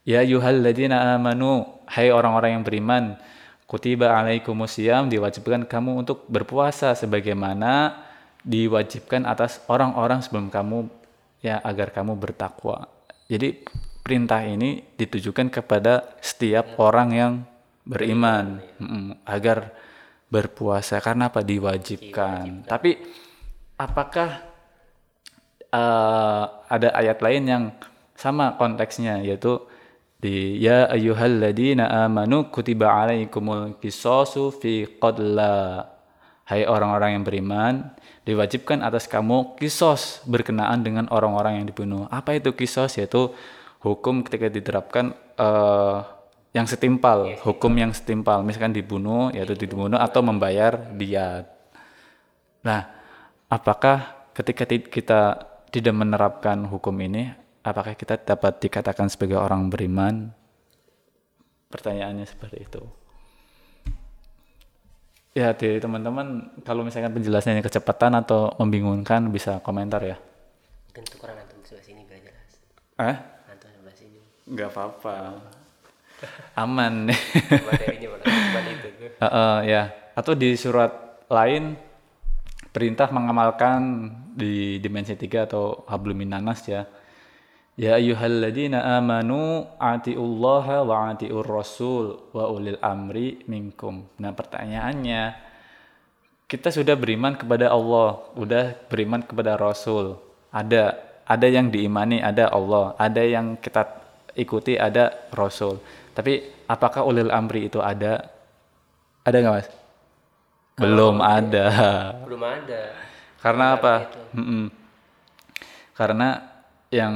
Ya 0.05 0.21
yuhalladina 0.21 1.17
amanu, 1.17 1.65
hai 1.89 2.13
orang-orang 2.13 2.62
yang 2.62 2.63
beriman, 2.63 3.17
kutiba 3.65 4.13
alaikumusiyam, 4.13 5.09
diwajibkan 5.09 5.65
kamu 5.65 6.05
untuk 6.05 6.29
berpuasa 6.29 6.93
sebagaimana 6.93 8.05
diwajibkan 8.45 9.25
atas 9.25 9.65
orang-orang 9.65 10.21
sebelum 10.21 10.53
kamu, 10.53 10.85
ya 11.41 11.57
agar 11.65 11.89
kamu 11.89 12.13
bertakwa. 12.21 12.85
Jadi 13.25 13.65
perintah 14.05 14.45
ini 14.45 14.85
ditujukan 14.93 15.50
kepada 15.50 16.13
setiap 16.21 16.77
orang 16.77 17.09
yang 17.09 17.33
beriman 17.81 18.62
mm, 18.77 19.25
agar 19.25 19.74
berpuasa. 20.29 21.01
Karena 21.01 21.33
apa? 21.33 21.41
Diwajibkan. 21.41 22.69
Tapi 22.69 22.93
apakah 23.81 24.45
uh, 25.74 26.43
ada 26.69 26.93
ayat 26.93 27.17
lain 27.25 27.43
yang 27.50 27.63
sama 28.13 28.53
konteksnya 28.62 29.25
yaitu 29.25 29.57
di 30.19 30.63
ya 30.63 30.88
ayyuhalladzina 30.89 32.07
amanu 32.07 32.48
kutiba 32.50 32.89
alaikumul 32.91 33.77
qisasu 33.79 34.50
fi 34.55 34.88
qadla 34.98 35.95
Hai 36.45 36.62
orang-orang 36.62 37.17
yang 37.17 37.24
beriman, 37.25 37.89
diwajibkan 38.22 38.86
atas 38.86 39.10
kamu 39.10 39.57
kisos 39.57 40.22
berkenaan 40.29 40.86
dengan 40.86 41.10
orang-orang 41.10 41.57
yang 41.57 41.65
dibunuh. 41.65 42.05
Apa 42.13 42.38
itu 42.38 42.53
kisos? 42.53 43.01
Yaitu 43.01 43.34
hukum 43.81 44.22
ketika 44.22 44.53
diterapkan 44.53 45.17
uh, 45.41 46.05
yang 46.53 46.69
setimpal, 46.69 47.34
yes, 47.34 47.41
hukum 47.41 47.74
yang 47.74 47.89
setimpal, 47.98 48.45
misalkan 48.45 48.77
dibunuh, 48.77 49.34
yaitu 49.34 49.57
dibunuh 49.57 49.98
atau 49.98 50.22
membayar 50.22 50.93
diat. 50.93 51.50
Nah, 52.62 52.93
apakah 53.50 54.29
ketika 54.38 54.69
kita 54.69 55.22
tidak 55.74 55.95
menerapkan 55.98 56.62
hukum 56.69 56.93
ini, 57.01 57.34
apakah 57.65 57.98
kita 57.98 58.22
dapat 58.22 58.62
dikatakan 58.62 59.10
sebagai 59.10 59.41
orang 59.41 59.74
beriman? 59.74 60.29
Pertanyaannya 61.74 62.29
seperti 62.29 62.62
itu. 62.62 62.84
Ya, 65.36 65.51
di 65.51 65.84
teman-teman, 65.84 66.48
kalau 66.63 66.88
misalkan 66.88 67.12
penjelasannya 67.12 67.60
kecepatan 67.60 68.15
atau 68.24 68.55
membingungkan, 68.55 69.27
bisa 69.27 69.60
komentar 69.60 70.00
ya. 70.00 70.15
Mungkin 70.88 71.03
tukeran 71.12 71.36
antum 71.36 71.60
sebelah 71.67 71.84
sini 71.84 72.01
biar 72.07 72.24
jelas. 72.24 72.51
Eh? 73.03 73.15
Antum 73.51 73.67
sebelah 73.67 73.95
sini. 74.00 74.19
Nggak 74.48 74.69
apa-apa. 74.72 75.15
Aman. 76.63 77.12
Materinya 77.12 78.07
itu. 78.15 79.07
Uh, 79.19 79.27
uh, 79.27 79.55
ya. 79.67 79.91
Atau 80.15 80.39
di 80.39 80.55
surat 80.55 81.19
lain, 81.27 81.75
perintah 82.72 83.12
mengamalkan 83.12 84.07
di 84.39 84.79
dimensi 84.79 85.19
tiga 85.19 85.43
atau 85.43 85.84
habluminanas 85.91 86.63
ya. 86.63 86.88
Ya 87.75 88.00
ayyuhalladzina 88.00 88.79
amanu 88.96 89.67
atiullaha 89.75 90.88
wa 90.88 91.12
atiur 91.12 91.44
rasul 91.44 92.32
wa 92.32 92.48
ulil 92.48 92.79
amri 92.79 93.44
minkum. 93.51 94.08
Nah, 94.15 94.32
pertanyaannya 94.32 95.46
kita 96.46 96.70
sudah 96.72 96.96
beriman 96.96 97.36
kepada 97.36 97.74
Allah, 97.74 98.22
sudah 98.38 98.77
beriman 98.88 99.20
kepada 99.25 99.58
Rasul. 99.58 100.15
Ada 100.53 100.96
ada 101.25 101.48
yang 101.50 101.74
diimani, 101.74 102.22
ada 102.22 102.53
Allah, 102.53 102.94
ada 103.01 103.20
yang 103.25 103.58
kita 103.58 103.82
ikuti, 104.38 104.77
ada 104.77 105.10
Rasul. 105.34 105.82
Tapi 106.13 106.63
apakah 106.70 107.01
ulil 107.01 107.34
amri 107.34 107.65
itu 107.65 107.82
ada? 107.82 108.29
Ada 109.25 109.36
nggak 109.41 109.55
mas? 109.58 109.67
Belum 110.77 111.17
ada. 111.17 111.67
Belum 112.24 112.44
ada. 112.46 112.82
Karena 113.41 113.65
apa? 113.74 113.94
Mm 114.38 114.46
-mm. 114.46 114.65
Karena 115.98 116.54
yang 116.95 117.15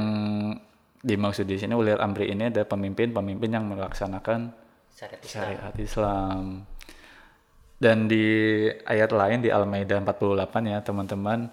dimaksud 1.00 1.48
di 1.48 1.56
sini 1.56 1.72
ulil 1.72 1.96
amri 1.96 2.28
ini 2.28 2.52
adalah 2.52 2.68
pemimpin-pemimpin 2.68 3.48
yang 3.48 3.64
melaksanakan 3.72 4.52
Syariat 4.92 5.22
Islam. 5.24 5.32
syariat 5.32 5.76
Islam. 5.80 6.42
Dan 7.80 8.04
di 8.12 8.24
ayat 8.84 9.08
lain 9.16 9.40
di 9.40 9.48
Al-Maidah 9.48 10.04
48 10.04 10.68
ya 10.68 10.78
teman-teman, 10.84 11.48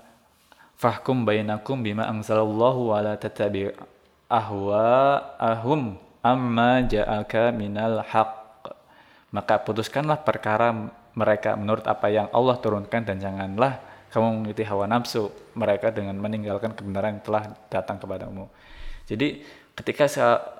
fahkum 0.75 1.23
bainakum 1.23 1.79
bima 1.79 2.03
anzalallahu 2.11 2.91
wa 2.91 2.99
la 2.99 3.15
tattabi 3.15 3.71
ahwa'ahum 4.27 5.95
amma 6.19 6.83
ja'aka 6.83 7.55
minal 7.55 8.03
haq. 8.03 8.35
Maka 9.31 9.63
putuskanlah 9.63 10.19
perkara 10.27 10.75
mereka 11.15 11.55
menurut 11.55 11.87
apa 11.87 12.11
yang 12.11 12.27
Allah 12.35 12.59
turunkan 12.59 13.07
dan 13.07 13.23
janganlah 13.23 13.79
kamu 14.17 14.41
mengikuti 14.41 14.65
hawa 14.65 14.89
nafsu 14.89 15.29
mereka 15.53 15.93
dengan 15.93 16.17
meninggalkan 16.17 16.73
kebenaran 16.73 17.21
yang 17.21 17.21
telah 17.21 17.43
datang 17.69 18.01
kepadamu. 18.01 18.49
Jadi 19.05 19.45
ketika 19.77 20.09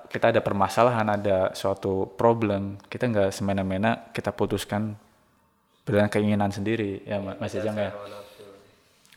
kita 0.06 0.30
ada 0.30 0.38
permasalahan, 0.38 1.10
ada 1.10 1.50
suatu 1.58 2.06
problem, 2.14 2.78
kita 2.86 3.10
nggak 3.10 3.34
semena-mena 3.34 4.14
kita 4.14 4.30
putuskan 4.30 4.94
berdasarkan 5.82 6.14
keinginan 6.14 6.54
sendiri, 6.54 7.02
ya 7.02 7.18
Mas 7.18 7.50
Jajang 7.50 7.74
ya. 7.74 7.90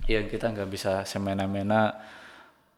Iya 0.10 0.26
kita 0.26 0.50
nggak 0.50 0.70
bisa 0.74 1.06
semena-mena. 1.06 1.94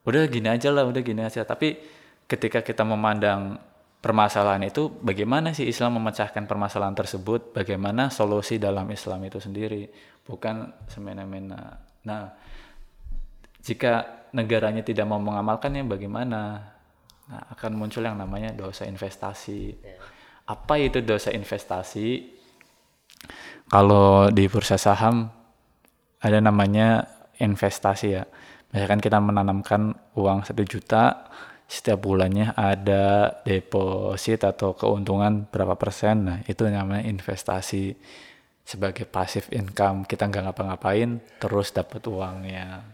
Udah 0.04 0.28
gini 0.28 0.52
aja 0.52 0.68
lah, 0.68 0.84
udah 0.84 1.00
gini 1.00 1.24
aja. 1.24 1.48
Tapi 1.48 1.80
ketika 2.28 2.60
kita 2.60 2.84
memandang 2.84 3.56
permasalahan 4.04 4.68
itu, 4.68 4.92
bagaimana 5.00 5.56
sih 5.56 5.64
Islam 5.64 6.04
memecahkan 6.04 6.44
permasalahan 6.44 6.94
tersebut? 6.94 7.56
Bagaimana 7.56 8.12
solusi 8.12 8.60
dalam 8.60 8.86
Islam 8.92 9.24
itu 9.24 9.40
sendiri? 9.40 10.12
bukan 10.28 10.72
semena-mena. 10.88 11.84
Nah, 12.08 12.32
jika 13.64 14.24
negaranya 14.32 14.84
tidak 14.84 15.08
mau 15.08 15.20
mengamalkannya 15.20 15.84
bagaimana? 15.88 16.42
Nah, 17.24 17.44
akan 17.56 17.72
muncul 17.80 18.04
yang 18.04 18.20
namanya 18.20 18.52
dosa 18.52 18.88
investasi. 18.88 19.76
Apa 20.48 20.76
itu 20.80 21.00
dosa 21.00 21.32
investasi? 21.32 22.36
Kalau 23.72 24.28
di 24.28 24.44
bursa 24.52 24.76
saham 24.76 25.32
ada 26.20 26.40
namanya 26.44 27.08
investasi 27.40 28.08
ya. 28.12 28.24
Misalkan 28.76 29.00
kita 29.00 29.24
menanamkan 29.24 29.96
uang 30.18 30.44
satu 30.44 30.66
juta, 30.68 31.30
setiap 31.74 32.06
bulannya 32.06 32.54
ada 32.54 33.34
deposit 33.42 34.46
atau 34.46 34.78
keuntungan 34.78 35.50
berapa 35.50 35.74
persen. 35.74 36.30
Nah, 36.30 36.38
itu 36.46 36.70
namanya 36.70 37.02
investasi 37.10 37.98
sebagai 38.62 39.10
passive 39.10 39.50
income. 39.50 40.06
Kita 40.06 40.30
nggak 40.30 40.54
ngapa-ngapain 40.54 41.18
terus 41.42 41.74
dapat 41.74 42.06
uangnya. 42.06 42.86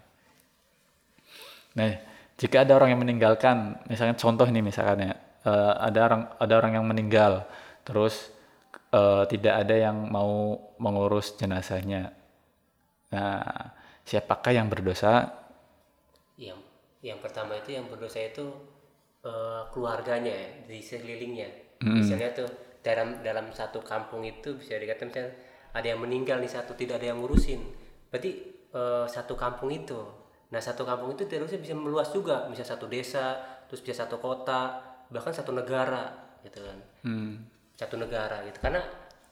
Nah 1.78 1.92
jika 2.40 2.64
ada 2.64 2.80
orang 2.80 2.96
yang 2.96 3.02
meninggalkan 3.04 3.78
misalnya 3.92 4.16
contoh 4.16 4.48
ini 4.48 4.64
misalkan 4.64 5.12
ya 5.12 5.14
uh, 5.46 5.74
ada 5.78 6.00
orang 6.08 6.22
ada 6.40 6.54
orang 6.56 6.72
yang 6.80 6.86
meninggal 6.88 7.46
terus 7.84 8.32
uh, 8.96 9.28
tidak 9.28 9.68
ada 9.68 9.76
yang 9.76 10.10
mau 10.10 10.58
mengurus 10.82 11.36
jenazahnya. 11.38 12.16
Nah 13.14 13.44
siapakah 14.08 14.56
yang 14.56 14.72
berdosa? 14.72 15.30
Yang 16.40 16.69
yang 17.00 17.20
pertama 17.24 17.56
itu 17.56 17.80
yang 17.80 17.88
berdosa 17.88 18.20
itu 18.20 18.44
uh, 19.24 19.64
keluarganya 19.72 20.32
ya, 20.32 20.50
di 20.68 20.80
sekelilingnya. 20.84 21.50
Hmm. 21.80 21.96
misalnya 21.96 22.36
tuh 22.36 22.50
dalam 22.84 23.24
dalam 23.24 23.56
satu 23.56 23.80
kampung 23.80 24.28
itu 24.28 24.60
bisa 24.60 24.76
dikatakan 24.76 25.08
misalnya 25.08 25.32
ada 25.72 25.88
yang 25.88 26.04
meninggal 26.04 26.44
nih 26.44 26.52
satu 26.52 26.76
tidak 26.76 27.00
ada 27.00 27.16
yang 27.16 27.24
ngurusin. 27.24 27.64
Berarti 28.12 28.32
uh, 28.76 29.08
satu 29.08 29.40
kampung 29.40 29.72
itu. 29.72 29.96
Nah 30.52 30.60
satu 30.60 30.84
kampung 30.84 31.16
itu 31.16 31.24
terusnya 31.24 31.62
bisa 31.62 31.72
meluas 31.72 32.12
juga. 32.12 32.52
Bisa 32.52 32.68
satu 32.68 32.92
desa 32.92 33.40
terus 33.72 33.80
bisa 33.80 34.04
satu 34.04 34.20
kota 34.20 34.76
bahkan 35.08 35.32
satu 35.32 35.56
negara 35.56 36.36
gitu 36.44 36.60
kan. 36.60 36.80
Hmm. 37.08 37.48
satu 37.80 37.96
negara 37.96 38.44
gitu. 38.44 38.60
Karena 38.60 38.84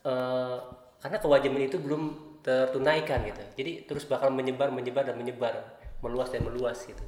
uh, 0.08 0.56
karena 1.04 1.20
kewajiban 1.20 1.68
itu 1.68 1.84
belum 1.84 2.04
tertunaikan 2.40 3.28
gitu. 3.28 3.44
Jadi 3.60 3.72
terus 3.84 4.08
bakal 4.08 4.32
menyebar 4.32 4.72
menyebar 4.72 5.04
dan 5.04 5.20
menyebar. 5.20 5.84
Meluas 6.00 6.32
dan 6.32 6.48
meluas 6.48 6.80
gitu 6.88 7.04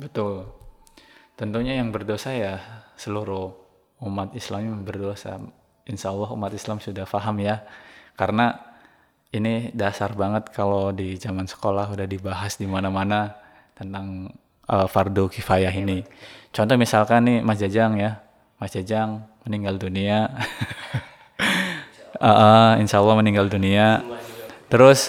Betul. 0.00 0.48
Tentunya 1.36 1.76
yang 1.76 1.92
berdosa 1.92 2.32
ya 2.32 2.56
seluruh 2.96 3.52
umat 4.00 4.32
Islam 4.32 4.72
yang 4.72 4.80
berdosa. 4.80 5.36
Insya 5.84 6.08
Allah 6.08 6.32
umat 6.32 6.52
Islam 6.56 6.80
sudah 6.80 7.04
paham 7.04 7.36
ya. 7.44 7.60
Karena 8.16 8.56
ini 9.36 9.68
dasar 9.76 10.16
banget 10.16 10.48
kalau 10.56 10.88
di 10.90 11.20
zaman 11.20 11.44
sekolah 11.44 11.92
udah 11.92 12.08
dibahas 12.08 12.56
di 12.56 12.64
mana-mana 12.64 13.36
tentang 13.76 14.32
uh, 14.72 14.88
fardu 14.88 15.28
kifayah 15.28 15.72
ini. 15.72 16.00
Contoh 16.50 16.80
misalkan 16.80 17.28
nih 17.28 17.38
Mas 17.44 17.60
Jajang 17.60 18.00
ya. 18.00 18.24
Mas 18.56 18.72
Jajang 18.72 19.28
meninggal 19.44 19.76
dunia. 19.76 20.18
Uh, 22.20 22.28
uh, 22.28 22.70
insya 22.76 23.00
Allah 23.00 23.16
meninggal 23.16 23.48
dunia. 23.48 24.04
Terus 24.68 25.08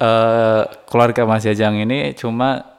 eh, 0.00 0.62
keluarga 0.88 1.26
Mas 1.28 1.42
Jajang 1.42 1.76
ini 1.76 2.14
cuma 2.14 2.69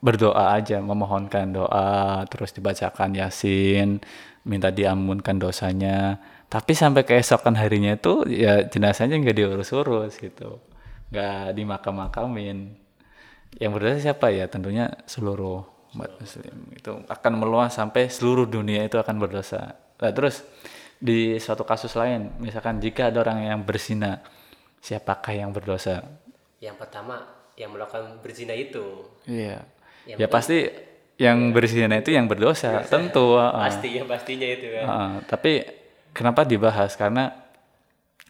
berdoa 0.00 0.56
aja, 0.56 0.80
memohonkan 0.80 1.52
doa, 1.52 2.24
terus 2.28 2.56
dibacakan 2.56 3.12
Yasin, 3.16 4.00
minta 4.48 4.72
diampunkan 4.72 5.36
dosanya. 5.36 6.18
Tapi 6.50 6.72
sampai 6.74 7.06
keesokan 7.06 7.54
harinya 7.54 7.94
itu 7.94 8.26
ya 8.26 8.66
jenazahnya 8.66 9.20
nggak 9.22 9.36
diurus-urus 9.38 10.18
gitu, 10.18 10.58
nggak 11.14 11.54
dimakam-makamin. 11.54 12.74
Yang 13.60 13.70
berdosa 13.76 13.98
siapa 14.00 14.32
ya? 14.34 14.50
Tentunya 14.50 14.90
seluruh 15.06 15.62
umat 15.94 16.10
Muslim 16.22 16.70
itu 16.74 16.92
akan 17.06 17.32
meluas 17.38 17.74
sampai 17.74 18.10
seluruh 18.10 18.46
dunia 18.46 18.86
itu 18.86 18.98
akan 18.98 19.18
berdosa. 19.20 19.78
Nah, 20.00 20.10
terus 20.16 20.42
di 20.98 21.38
suatu 21.38 21.62
kasus 21.62 21.94
lain, 21.94 22.34
misalkan 22.42 22.80
jika 22.82 23.10
ada 23.12 23.22
orang 23.22 23.46
yang 23.46 23.60
berzina, 23.62 24.22
siapakah 24.80 25.34
yang 25.34 25.50
berdosa? 25.54 26.02
yang 26.60 26.76
pertama 26.76 27.24
yang 27.56 27.72
melakukan 27.72 28.20
berzina 28.20 28.52
itu 28.52 29.08
Iya. 29.24 29.64
Yang 30.08 30.18
ya 30.20 30.26
pasti 30.30 30.58
yang 31.20 31.52
berzina 31.52 32.00
itu 32.00 32.16
yang 32.16 32.24
berdosa, 32.24 32.80
tentu. 32.88 33.36
ah. 33.36 33.68
pasti 33.68 34.00
ya 34.00 34.08
pastinya 34.08 34.48
itu 34.48 34.66
kan 34.72 34.84
Ah, 34.88 35.12
tapi 35.28 35.60
kenapa 36.16 36.48
dibahas? 36.48 36.96
Karena 36.96 37.28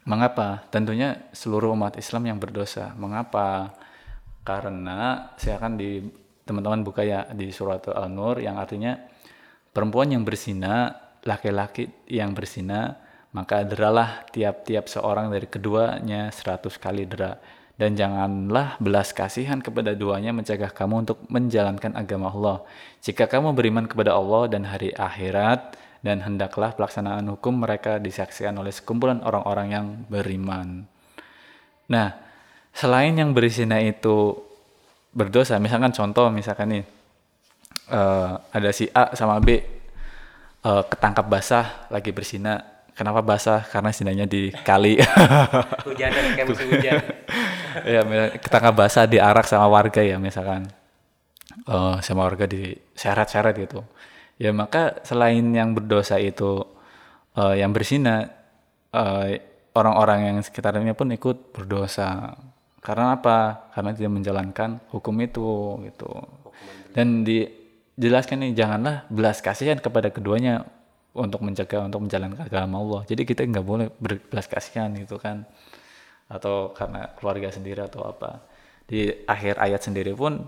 mengapa? 0.03 0.67
Tentunya 0.67 1.29
seluruh 1.31 1.71
umat 1.71 1.95
Islam 1.95 2.27
yang 2.27 2.37
berdosa. 2.41 2.91
Mengapa? 2.99 3.71
Karena 4.43 5.31
saya 5.37 5.61
akan 5.61 5.77
di 5.77 6.01
teman-teman 6.43 6.81
buka 6.81 7.05
ya 7.05 7.29
di 7.31 7.53
surat 7.53 7.85
Al-Nur 7.87 8.41
yang 8.41 8.57
artinya 8.57 8.97
perempuan 9.71 10.11
yang 10.11 10.25
berzina, 10.25 10.91
laki-laki 11.23 11.87
yang 12.09 12.33
berzina, 12.33 12.97
maka 13.31 13.63
deralah 13.63 14.25
tiap-tiap 14.27 14.89
seorang 14.91 15.31
dari 15.31 15.47
keduanya 15.47 16.33
seratus 16.33 16.75
kali 16.75 17.07
dera. 17.07 17.39
Dan 17.81 17.97
janganlah 17.97 18.77
belas 18.77 19.09
kasihan 19.09 19.57
kepada 19.57 19.97
duanya 19.97 20.29
mencegah 20.29 20.69
kamu 20.69 21.01
untuk 21.01 21.17
menjalankan 21.33 21.97
agama 21.97 22.29
Allah. 22.29 22.57
Jika 23.01 23.25
kamu 23.25 23.57
beriman 23.57 23.89
kepada 23.89 24.13
Allah 24.13 24.45
dan 24.53 24.69
hari 24.69 24.93
akhirat, 24.93 25.81
dan 26.05 26.21
hendaklah 26.21 26.77
pelaksanaan 26.77 27.25
hukum 27.33 27.61
mereka 27.61 27.97
disaksikan 27.97 28.53
oleh 28.57 28.69
sekumpulan 28.69 29.21
orang-orang 29.25 29.67
yang 29.73 29.85
beriman. 30.09 30.85
Nah, 31.89 32.13
selain 32.69 33.17
yang 33.17 33.33
berzina 33.33 33.77
itu 33.81 34.37
berdosa, 35.13 35.57
misalkan 35.57 35.89
contoh, 35.89 36.29
misalkan 36.29 36.77
nih, 36.77 36.83
eh, 37.89 38.31
ada 38.37 38.69
si 38.73 38.89
A 38.93 39.13
sama 39.17 39.41
B 39.41 39.57
eh, 39.57 40.83
ketangkap 40.85 41.25
basah 41.25 41.89
lagi 41.89 42.13
berzina. 42.13 42.61
Kenapa 42.93 43.25
basah? 43.25 43.65
Karena 43.65 43.89
zinanya 43.89 44.29
di 44.29 44.53
kali. 44.53 45.01
hujanan 45.89 46.37
kayak 46.37 46.45
musim 46.45 46.69
hujan 46.69 47.01
ya, 47.85 48.01
ketangkap 48.37 48.73
basah 48.75 49.05
diarak 49.07 49.45
sama 49.47 49.67
warga 49.67 50.01
ya, 50.03 50.19
misalkan. 50.21 50.69
Eh, 51.67 51.95
sama 52.01 52.25
warga 52.25 52.47
diseret-seret 52.47 53.55
gitu. 53.59 53.83
Ya 54.41 54.49
maka 54.55 55.03
selain 55.05 55.45
yang 55.53 55.75
berdosa 55.77 56.17
itu 56.17 56.63
eh, 57.37 57.61
yang 57.61 57.75
berzina, 57.75 58.31
eh, 58.95 59.39
orang-orang 59.75 60.19
yang 60.31 60.37
sekitarnya 60.41 60.95
pun 60.95 61.11
ikut 61.11 61.53
berdosa. 61.53 62.35
Karena 62.81 63.19
apa? 63.19 63.69
Karena 63.75 63.91
tidak 63.93 64.11
menjalankan 64.15 64.69
hukum 64.89 65.15
itu 65.21 65.77
gitu. 65.85 66.09
Dan 66.95 67.21
dijelaskan 67.23 68.47
nih 68.47 68.51
janganlah 68.57 69.05
belas 69.11 69.39
kasihan 69.43 69.77
kepada 69.77 70.09
keduanya 70.09 70.65
untuk 71.13 71.43
mencegah 71.45 71.85
untuk 71.85 72.07
menjalankan 72.07 72.47
agama 72.47 72.81
Allah. 72.81 73.01
Jadi 73.05 73.21
kita 73.27 73.45
nggak 73.45 73.65
boleh 73.67 73.87
berbelas 74.01 74.47
kasihan 74.49 74.89
gitu 74.97 75.21
kan. 75.21 75.45
Atau 76.31 76.71
karena 76.71 77.11
keluarga 77.19 77.51
sendiri 77.51 77.83
atau 77.83 78.07
apa. 78.07 78.39
Di 78.87 79.27
akhir 79.27 79.59
ayat 79.59 79.83
sendiri 79.83 80.15
pun 80.15 80.39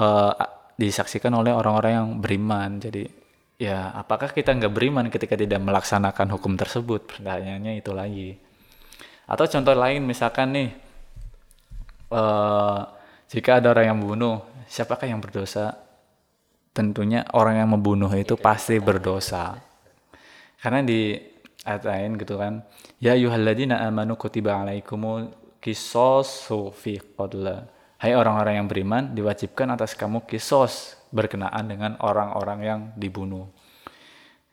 eh, 0.00 0.34
disaksikan 0.80 1.36
oleh 1.36 1.52
orang-orang 1.52 1.92
yang 1.92 2.08
beriman. 2.24 2.80
Jadi 2.80 3.04
ya 3.60 3.92
apakah 3.92 4.32
kita 4.32 4.56
nggak 4.56 4.72
beriman 4.72 5.06
ketika 5.12 5.36
tidak 5.36 5.60
melaksanakan 5.60 6.32
hukum 6.32 6.56
tersebut? 6.56 7.04
Pertanyaannya 7.04 7.72
itu 7.76 7.92
lagi. 7.92 8.30
Atau 9.28 9.44
contoh 9.48 9.76
lain 9.76 10.04
misalkan 10.04 10.48
nih 10.56 10.68
eh 12.12 12.80
jika 13.34 13.58
ada 13.58 13.74
orang 13.74 13.84
yang 13.90 13.98
membunuh, 13.98 14.46
siapakah 14.70 15.10
yang 15.10 15.18
berdosa? 15.18 15.74
Tentunya 16.70 17.26
orang 17.34 17.58
yang 17.58 17.70
membunuh 17.74 18.10
itu 18.14 18.38
pasti 18.38 18.78
berdosa. 18.78 19.58
Karena 20.62 20.86
di 20.86 21.18
ayat 21.64 21.82
lain 21.88 22.20
gitu 22.20 22.36
kan, 22.36 22.62
ya 23.00 23.16
ayyuhalladzina 23.16 23.80
amanu 23.88 24.14
kutiba 24.20 24.60
alaikumu 24.60 25.32
qisasu 25.64 26.70
fi 26.76 27.00
qatla. 27.00 27.66
Hai 27.96 28.12
orang-orang 28.12 28.60
yang 28.60 28.68
beriman, 28.68 29.16
diwajibkan 29.16 29.72
atas 29.72 29.96
kamu 29.96 30.28
kisos 30.28 31.00
berkenaan 31.08 31.64
dengan 31.72 31.96
orang-orang 32.04 32.58
yang 32.60 32.80
dibunuh. 33.00 33.48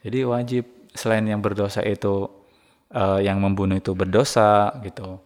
Jadi 0.02 0.24
wajib 0.24 0.64
selain 0.96 1.28
yang 1.28 1.44
berdosa 1.44 1.84
itu 1.84 2.32
eh, 2.96 3.28
yang 3.28 3.44
membunuh 3.44 3.76
itu 3.76 3.92
berdosa 3.92 4.72
gitu. 4.88 5.20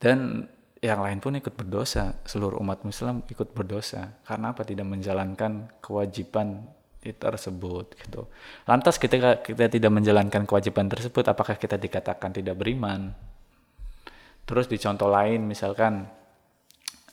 Dan 0.00 0.48
yang 0.80 1.00
lain 1.02 1.18
pun 1.18 1.36
ikut 1.36 1.52
berdosa. 1.52 2.16
Seluruh 2.24 2.62
umat 2.62 2.84
Muslim 2.86 3.20
ikut 3.28 3.52
berdosa. 3.52 4.16
Karena 4.24 4.52
apa? 4.52 4.62
Tidak 4.62 4.86
menjalankan 4.86 5.80
kewajiban 5.82 6.64
tersebut 7.14 7.94
gitu. 7.94 8.26
Lantas 8.66 8.98
ketika 8.98 9.38
kita 9.38 9.70
tidak 9.70 9.92
menjalankan 9.94 10.42
kewajiban 10.48 10.90
tersebut, 10.90 11.22
apakah 11.30 11.54
kita 11.54 11.78
dikatakan 11.78 12.34
tidak 12.34 12.58
beriman? 12.58 13.14
Terus 14.46 14.66
di 14.66 14.78
contoh 14.78 15.10
lain 15.10 15.46
misalkan 15.46 16.06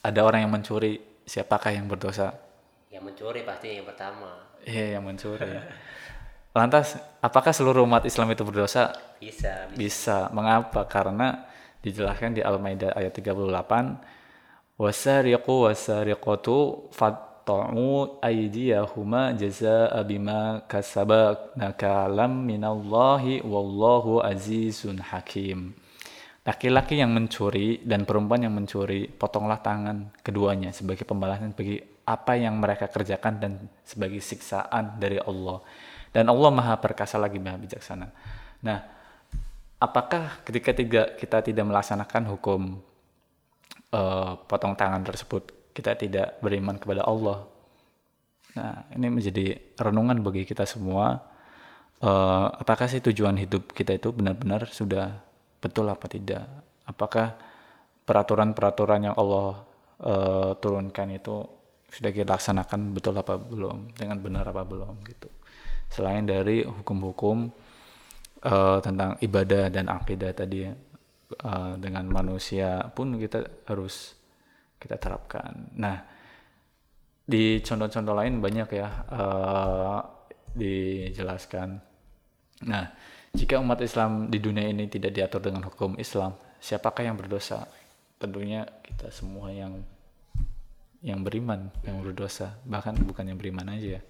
ada 0.02 0.20
orang 0.26 0.46
yang 0.46 0.52
mencuri, 0.54 0.98
siapakah 1.22 1.70
yang 1.70 1.86
berdosa? 1.86 2.34
yang 2.94 3.02
mencuri 3.02 3.42
pasti 3.42 3.74
yang 3.74 3.82
pertama 3.82 4.54
Iya, 4.64 4.96
yang 4.96 5.04
mencuri. 5.04 5.44
Lantas, 6.56 6.96
apakah 7.20 7.52
seluruh 7.52 7.84
umat 7.84 8.06
Islam 8.08 8.32
itu 8.32 8.46
berdosa? 8.46 8.96
bisa 9.20 9.68
Bisa. 9.76 10.30
Mengapa? 10.32 10.88
Karena 10.88 11.44
dijelaskan 11.84 12.32
di 12.32 12.40
Al-Maidah 12.40 12.96
ayat 12.96 13.12
38, 13.12 14.00
"Wasariqu 14.80 15.68
wasariqatu 15.68 16.88
fatta'u 17.44 18.24
aydiyahuma 18.24 19.36
jazaa'a 19.36 20.00
bima 20.08 20.64
kasaba 20.64 21.52
nakalam 21.60 22.48
minallahi 22.48 23.44
wallahu 23.44 24.24
azizun 24.24 25.04
hakim." 25.04 25.76
Laki-laki 26.44 27.00
yang 27.00 27.12
mencuri 27.12 27.80
dan 27.84 28.04
perempuan 28.04 28.44
yang 28.44 28.52
mencuri, 28.52 29.08
potonglah 29.08 29.64
tangan 29.64 30.12
keduanya 30.20 30.76
sebagai 30.76 31.08
pembalasan 31.08 31.56
bagi 31.56 31.80
apa 32.04 32.36
yang 32.36 32.60
mereka 32.60 32.88
kerjakan 32.88 33.40
dan 33.40 33.52
sebagai 33.80 34.20
siksaan 34.20 35.00
dari 35.00 35.16
Allah. 35.24 35.64
Dan 36.12 36.28
Allah 36.28 36.50
Maha 36.52 36.76
Perkasa 36.76 37.16
lagi 37.16 37.40
Maha 37.40 37.56
Bijaksana. 37.56 38.08
Nah, 38.60 38.78
apakah 39.80 40.44
ketika 40.44 40.76
tiga, 40.76 41.02
kita 41.16 41.40
tidak 41.40 41.64
melaksanakan 41.64 42.22
hukum 42.36 42.76
eh, 43.88 44.32
potong 44.44 44.76
tangan 44.76 45.00
tersebut, 45.00 45.63
kita 45.74 45.98
tidak 45.98 46.38
beriman 46.38 46.78
kepada 46.78 47.02
Allah? 47.02 47.50
Nah, 48.54 48.86
ini 48.94 49.10
menjadi 49.10 49.58
renungan 49.74 50.22
bagi 50.22 50.46
kita 50.46 50.62
semua. 50.62 51.18
Eh, 51.98 52.46
apakah 52.62 52.86
sih 52.86 53.02
tujuan 53.02 53.34
hidup 53.34 53.74
kita 53.74 53.98
itu 53.98 54.14
benar-benar 54.14 54.70
sudah 54.70 55.18
betul 55.58 55.90
apa 55.90 56.06
tidak? 56.06 56.46
Apakah 56.86 57.34
peraturan-peraturan 58.06 59.10
yang 59.10 59.16
Allah 59.18 59.66
eh, 59.98 60.50
turunkan 60.62 61.08
itu 61.10 61.42
sudah 61.90 62.10
kita 62.14 62.38
laksanakan 62.38 62.94
betul 62.94 63.18
apa 63.18 63.34
belum? 63.34 63.90
Dengan 63.98 64.18
benar 64.22 64.46
apa 64.46 64.62
belum 64.62 65.02
gitu? 65.10 65.26
Selain 65.90 66.22
dari 66.22 66.62
hukum-hukum 66.62 67.50
eh, 68.46 68.78
tentang 68.78 69.18
ibadah 69.18 69.66
dan 69.74 69.90
akidah 69.90 70.30
tadi 70.30 70.70
eh, 70.70 71.72
dengan 71.82 72.06
manusia 72.06 72.86
pun 72.94 73.18
kita 73.18 73.66
harus 73.66 74.14
kita 74.84 75.00
terapkan. 75.00 75.72
Nah, 75.80 75.96
di 77.24 77.64
contoh-contoh 77.64 78.12
lain 78.12 78.44
banyak 78.44 78.68
ya 78.76 78.88
eh, 79.08 80.00
dijelaskan. 80.52 81.68
Nah, 82.68 82.84
jika 83.32 83.56
umat 83.58 83.80
Islam 83.80 84.28
di 84.28 84.36
dunia 84.36 84.68
ini 84.68 84.84
tidak 84.92 85.16
diatur 85.16 85.40
dengan 85.40 85.64
hukum 85.66 85.96
Islam, 85.96 86.36
siapakah 86.60 87.08
yang 87.08 87.16
berdosa? 87.16 87.64
tentunya 88.24 88.64
kita 88.80 89.12
semua 89.12 89.52
yang 89.52 89.84
yang 91.04 91.20
beriman 91.20 91.68
yang 91.84 92.00
berdosa 92.00 92.56
bahkan 92.64 92.96
bukan 92.96 93.28
yang 93.28 93.36
beriman 93.36 93.68
aja 93.76 94.00
ya 94.00 94.02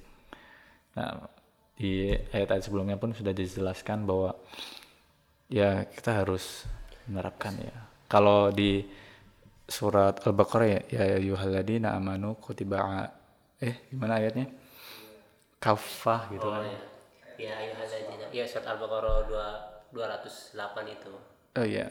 nah 0.94 1.10
di 1.74 2.14
ayat-ayat 2.30 2.62
sebelumnya 2.62 2.94
pun 2.94 3.10
sudah 3.10 3.34
dijelaskan 3.34 4.06
bahwa 4.06 4.38
ya 5.50 5.82
kita 5.90 6.22
harus 6.22 6.62
menerapkan 7.10 7.58
ya 7.58 7.74
kalau 8.06 8.54
di 8.54 8.86
surat 9.64 10.20
al-baqarah 10.24 10.68
ya 10.68 10.80
ya 10.92 11.02
ayyuhalladzina 11.16 11.96
amanu 11.96 12.36
kutiba 12.36 13.08
eh 13.60 13.88
gimana 13.88 14.20
ayatnya? 14.20 14.48
Kafah 15.60 16.28
gitu 16.32 16.44
oh 16.44 16.52
kan 16.52 16.68
ya 16.68 16.80
ya 17.40 17.52
ayyuhalladzina 17.58 18.26
ya 18.30 18.44
surat 18.44 18.66
al-baqarah 18.76 19.24
2 19.92 19.96
208 19.96 20.94
itu. 20.94 21.12
Oh 21.56 21.66
ya 21.66 21.86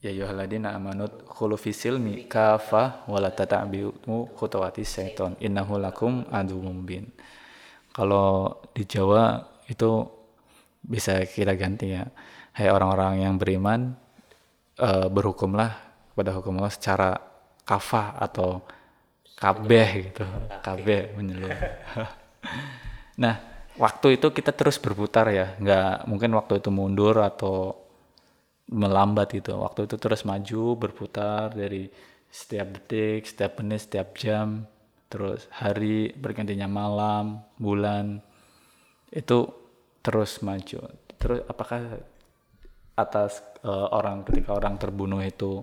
ya 0.00 0.10
ayyuhalladzina 0.12 0.72
amanu 0.72 1.08
khulu 1.28 1.58
fi 1.60 1.74
silmi 1.74 2.24
kafah 2.30 3.08
wala 3.10 3.32
tata'bi'u 3.32 4.36
khutuwati 4.36 4.86
syaiton 4.86 5.36
innahu 5.42 5.76
lakum 5.76 6.24
aduwwum 6.32 6.80
mubin. 6.84 7.12
Kalau 7.92 8.60
di 8.76 8.84
Jawa 8.84 9.40
itu 9.72 10.04
bisa 10.84 11.24
kita 11.24 11.56
ganti 11.56 11.96
ya. 11.96 12.04
Hai 12.56 12.72
orang-orang 12.72 13.20
yang 13.20 13.34
beriman 13.36 13.92
eh, 14.80 15.08
berhukumlah 15.12 15.85
kepada 16.16 16.32
hukum 16.32 16.56
Allah 16.64 16.72
secara 16.72 17.10
kafah 17.68 18.16
atau 18.16 18.64
kabeh 19.36 20.08
gitu. 20.08 20.24
Kabeh 20.64 21.12
menyeluruh 21.12 21.60
nah 23.22 23.36
waktu 23.76 24.16
itu 24.16 24.32
kita 24.32 24.56
terus 24.56 24.80
berputar 24.80 25.28
ya. 25.28 25.60
Nggak 25.60 26.08
mungkin 26.08 26.32
waktu 26.32 26.64
itu 26.64 26.72
mundur 26.72 27.20
atau 27.20 27.76
melambat 28.72 29.36
gitu. 29.36 29.60
Waktu 29.60 29.92
itu 29.92 30.00
terus 30.00 30.24
maju 30.24 30.80
berputar 30.80 31.52
dari 31.52 31.84
setiap 32.32 32.72
detik 32.72 33.28
setiap 33.28 33.60
menit 33.60 33.84
setiap 33.84 34.16
jam. 34.16 34.64
Terus 35.12 35.44
hari 35.52 36.16
bergantinya 36.16 36.64
malam 36.64 37.44
bulan. 37.60 38.24
Itu 39.12 39.52
terus 40.00 40.40
maju. 40.40 40.80
Terus 41.20 41.44
apakah 41.44 42.00
atas 42.96 43.44
eh, 43.60 43.88
orang 43.92 44.24
ketika 44.24 44.56
orang 44.56 44.80
terbunuh 44.80 45.20
itu 45.20 45.60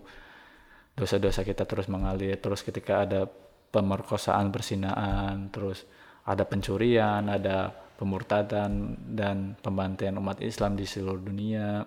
dosa-dosa 0.94 1.42
kita 1.42 1.66
terus 1.66 1.90
mengalir 1.90 2.38
terus 2.38 2.62
ketika 2.62 3.06
ada 3.06 3.26
pemerkosaan 3.74 4.54
persinaan 4.54 5.50
terus 5.50 5.86
ada 6.30 6.46
pencurian 6.46 7.26
ada 7.28 7.74
pemurtadan 7.98 8.98
dan 9.14 9.58
pembantaian 9.60 10.14
umat 10.18 10.42
Islam 10.42 10.78
di 10.78 10.86
seluruh 10.86 11.22
dunia 11.22 11.82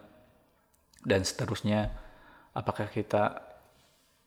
dan 1.06 1.22
seterusnya 1.22 1.86
apakah 2.56 2.90
kita 2.90 3.46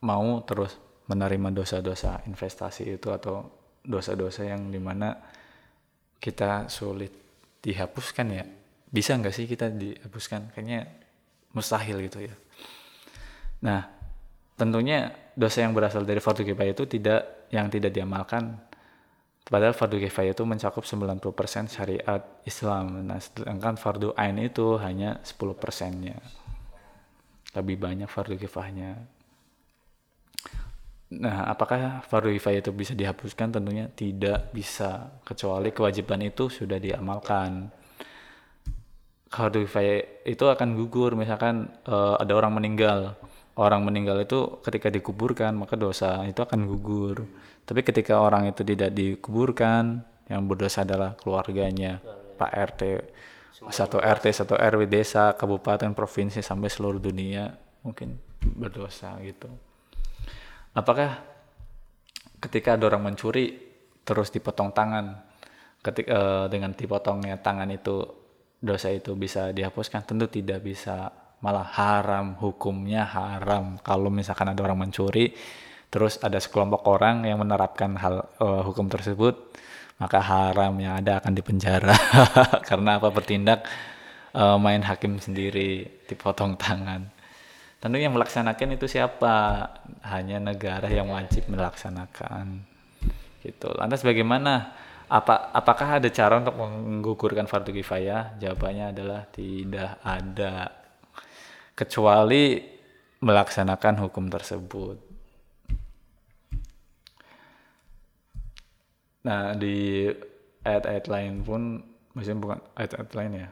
mau 0.05 0.39
terus 0.47 0.79
menerima 1.09 1.51
dosa-dosa 1.51 2.23
investasi 2.29 2.95
itu 2.95 3.09
atau 3.11 3.49
dosa-dosa 3.83 4.45
yang 4.45 4.69
di 4.69 4.77
mana 4.77 5.17
kita 6.21 6.69
sulit 6.69 7.11
dihapuskan 7.59 8.27
ya? 8.29 8.45
Bisa 8.89 9.17
nggak 9.17 9.33
sih 9.33 9.49
kita 9.49 9.73
dihapuskan? 9.73 10.53
Kayaknya 10.53 10.85
mustahil 11.57 11.97
gitu 12.05 12.29
ya. 12.29 12.35
Nah 13.65 13.98
tentunya 14.59 15.15
dosa 15.31 15.63
yang 15.63 15.71
berasal 15.71 16.03
dari 16.03 16.19
fardu 16.19 16.43
kifayah 16.43 16.75
itu 16.75 16.83
tidak 16.83 17.47
yang 17.55 17.71
tidak 17.71 17.95
diamalkan 17.95 18.59
padahal 19.47 19.71
fardu 19.71 20.03
kifayah 20.03 20.35
itu 20.35 20.43
mencakup 20.43 20.83
90% 20.83 21.23
syariat 21.71 22.21
Islam 22.43 23.07
nah 23.07 23.17
sedangkan 23.23 23.79
fardu 23.79 24.11
ain 24.19 24.35
itu 24.43 24.75
hanya 24.83 25.23
10 25.23 25.55
persennya 25.55 26.19
lebih 27.55 27.79
banyak 27.79 28.11
fardu 28.11 28.35
kifayahnya 28.35 29.19
Nah, 31.09 31.49
apakah 31.49 32.05
fardu 32.05 32.29
kifayah 32.37 32.61
itu 32.61 32.69
bisa 32.69 32.93
dihapuskan? 32.93 33.49
Tentunya 33.49 33.89
tidak 33.89 34.53
bisa, 34.53 35.09
kecuali 35.25 35.73
kewajiban 35.73 36.21
itu 36.21 36.53
sudah 36.53 36.77
diamalkan. 36.77 37.73
Fardu 39.25 39.65
kifayah 39.65 40.29
itu 40.29 40.45
akan 40.45 40.77
gugur, 40.77 41.17
misalkan 41.17 41.73
eh, 41.89 42.15
ada 42.21 42.33
orang 42.37 42.53
meninggal. 42.61 43.17
Orang 43.59 43.83
meninggal 43.83 44.23
itu 44.23 44.63
ketika 44.63 44.87
dikuburkan, 44.87 45.51
maka 45.51 45.75
dosa 45.75 46.23
itu 46.23 46.39
akan 46.39 46.63
gugur. 46.63 47.27
Tapi 47.67 47.83
ketika 47.83 48.23
orang 48.23 48.47
itu 48.47 48.63
tidak 48.63 48.95
dikuburkan, 48.95 49.99
yang 50.31 50.47
berdosa 50.47 50.87
adalah 50.87 51.19
keluarganya, 51.19 51.99
Pak 52.39 52.51
RT, 52.55 52.81
satu 53.67 53.99
RT, 53.99 54.31
satu 54.31 54.55
RW 54.55 54.87
desa, 54.87 55.35
kabupaten, 55.35 55.91
provinsi 55.91 56.39
sampai 56.39 56.71
seluruh 56.71 57.03
dunia 57.03 57.51
mungkin 57.83 58.15
berdosa 58.39 59.19
gitu. 59.19 59.51
Apakah 60.71 61.19
ketika 62.39 62.79
ada 62.79 62.87
orang 62.87 63.11
mencuri 63.11 63.59
terus 64.07 64.31
dipotong 64.31 64.71
tangan? 64.71 65.27
Ketika 65.83 66.07
eh, 66.07 66.45
dengan 66.47 66.71
dipotongnya 66.71 67.43
tangan 67.43 67.67
itu 67.67 68.07
dosa 68.63 68.87
itu 68.95 69.11
bisa 69.19 69.51
dihapuskan? 69.51 70.07
Tentu 70.07 70.31
tidak 70.31 70.63
bisa 70.63 71.11
malah 71.39 71.63
haram 71.63 72.35
hukumnya 72.39 73.07
haram 73.07 73.79
kalau 73.79 74.11
misalkan 74.11 74.51
ada 74.51 74.59
orang 74.63 74.87
mencuri 74.87 75.31
terus 75.89 76.19
ada 76.21 76.37
sekelompok 76.37 76.85
orang 76.85 77.25
yang 77.25 77.39
menerapkan 77.39 77.95
hal 77.95 78.27
eh, 78.37 78.61
hukum 78.67 78.91
tersebut 78.91 79.35
maka 79.99 80.19
haram 80.19 80.75
yang 80.79 80.99
ada 80.99 81.19
akan 81.19 81.33
dipenjara 81.35 81.95
karena 82.69 82.99
apa 82.99 83.09
bertindak 83.11 83.63
eh, 84.35 84.57
main 84.59 84.83
hakim 84.83 85.17
sendiri 85.17 86.03
dipotong 86.07 86.59
tangan 86.59 87.19
Tentu 87.79 87.95
yang 87.95 88.11
melaksanakan 88.11 88.75
itu 88.75 88.91
siapa? 88.91 89.63
Hanya 90.03 90.43
negara 90.43 90.91
yang 90.91 91.15
wajib 91.15 91.47
melaksanakan. 91.47 92.59
Gitu. 93.39 93.71
Lantas 93.79 94.03
bagaimana? 94.03 94.75
Apa 95.09 95.49
apakah 95.55 95.97
ada 95.97 96.05
cara 96.11 96.43
untuk 96.43 96.59
menggugurkan 96.59 97.47
fardu 97.47 97.71
kifayah? 97.71 98.35
Jawabannya 98.35 98.91
adalah 98.91 99.25
tidak 99.31 99.95
ada. 100.03 100.78
Kecuali 101.79 102.59
melaksanakan 103.23 104.03
hukum 104.03 104.27
tersebut. 104.27 104.99
Nah, 109.23 109.55
di 109.55 110.07
ayat-ayat 110.67 111.05
lain 111.07 111.33
pun, 111.43 111.79
maksudnya 112.11 112.39
bukan 112.39 112.59
ayat-ayat 112.75 113.11
lain 113.15 113.31
ya, 113.43 113.47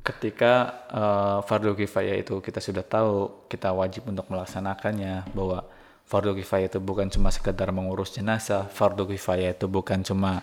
ketika 0.00 0.52
uh, 0.90 1.38
fardu 1.44 1.76
kifayah 1.76 2.16
itu 2.16 2.40
kita 2.40 2.58
sudah 2.58 2.82
tahu 2.82 3.46
kita 3.52 3.70
wajib 3.70 4.08
untuk 4.08 4.26
melaksanakannya 4.32 5.28
bahwa 5.36 5.68
fardu 6.08 6.34
kifayah 6.40 6.72
itu 6.72 6.80
bukan 6.80 7.12
cuma 7.12 7.28
sekedar 7.28 7.68
mengurus 7.70 8.16
jenazah 8.16 8.66
fardu 8.66 9.06
kifayah 9.12 9.52
itu 9.52 9.68
bukan 9.68 10.00
cuma 10.00 10.42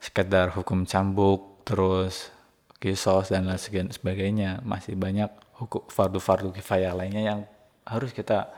sekedar 0.00 0.50
hukum 0.56 0.88
cambuk 0.88 1.62
terus 1.68 2.32
kisos 2.78 3.34
dan 3.34 3.46
lain 3.46 3.90
sebagainya 3.90 4.62
masih 4.62 4.94
banyak 4.94 5.30
hukum 5.58 5.82
fardu-fardu 5.90 6.54
kifayah 6.54 6.94
lainnya 6.94 7.22
yang 7.34 7.40
harus 7.82 8.14
kita 8.14 8.50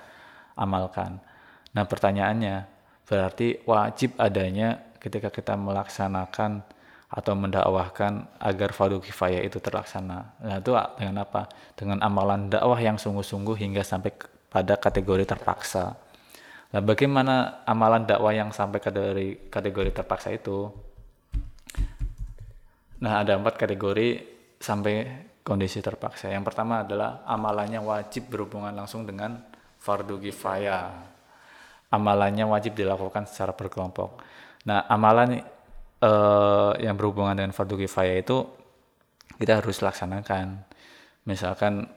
amalkan 0.56 1.20
nah 1.72 1.88
pertanyaannya 1.88 2.68
berarti 3.08 3.64
wajib 3.64 4.14
adanya 4.20 4.92
ketika 5.00 5.32
kita 5.32 5.56
melaksanakan 5.56 6.62
atau 7.10 7.34
mendakwahkan 7.34 8.38
agar 8.38 8.70
fardu 8.70 9.02
kifayah 9.02 9.42
itu 9.42 9.58
terlaksana. 9.58 10.30
Nah, 10.46 10.62
itu 10.62 10.70
dengan 10.94 11.26
apa? 11.26 11.50
Dengan 11.74 11.98
amalan 12.06 12.46
dakwah 12.46 12.78
yang 12.78 13.02
sungguh-sungguh 13.02 13.58
hingga 13.58 13.82
sampai 13.82 14.14
pada 14.46 14.78
kategori 14.78 15.26
terpaksa. 15.26 15.98
Nah, 16.70 16.78
bagaimana 16.78 17.66
amalan 17.66 18.06
dakwah 18.06 18.30
yang 18.30 18.54
sampai 18.54 18.78
kategori 18.78 19.50
kategori 19.50 19.90
terpaksa 19.90 20.30
itu? 20.30 20.70
Nah, 23.00 23.24
ada 23.24 23.36
empat 23.36 23.56
kategori 23.56 24.08
sampai 24.60 25.28
kondisi 25.40 25.80
terpaksa. 25.80 26.28
Yang 26.28 26.52
pertama 26.52 26.84
adalah 26.84 27.24
amalannya 27.24 27.80
wajib 27.80 28.28
berhubungan 28.28 28.76
langsung 28.76 29.08
dengan 29.08 29.40
fardu 29.80 30.20
kifayah. 30.20 31.08
Amalannya 31.90 32.44
wajib 32.46 32.76
dilakukan 32.76 33.24
secara 33.26 33.56
berkelompok. 33.56 34.20
Nah, 34.68 34.84
amalan 34.86 35.40
uh, 36.04 36.76
yang 36.76 36.94
berhubungan 36.94 37.34
dengan 37.34 37.56
fardu 37.56 37.80
kifayah 37.80 38.20
itu 38.20 38.44
kita 39.40 39.64
harus 39.64 39.80
laksanakan. 39.80 40.60
Misalkan 41.24 41.88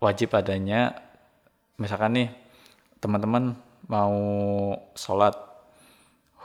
wajib 0.00 0.32
adanya, 0.32 0.96
misalkan 1.76 2.16
nih 2.16 2.28
teman-teman 2.98 3.52
mau 3.86 4.16
sholat 4.96 5.36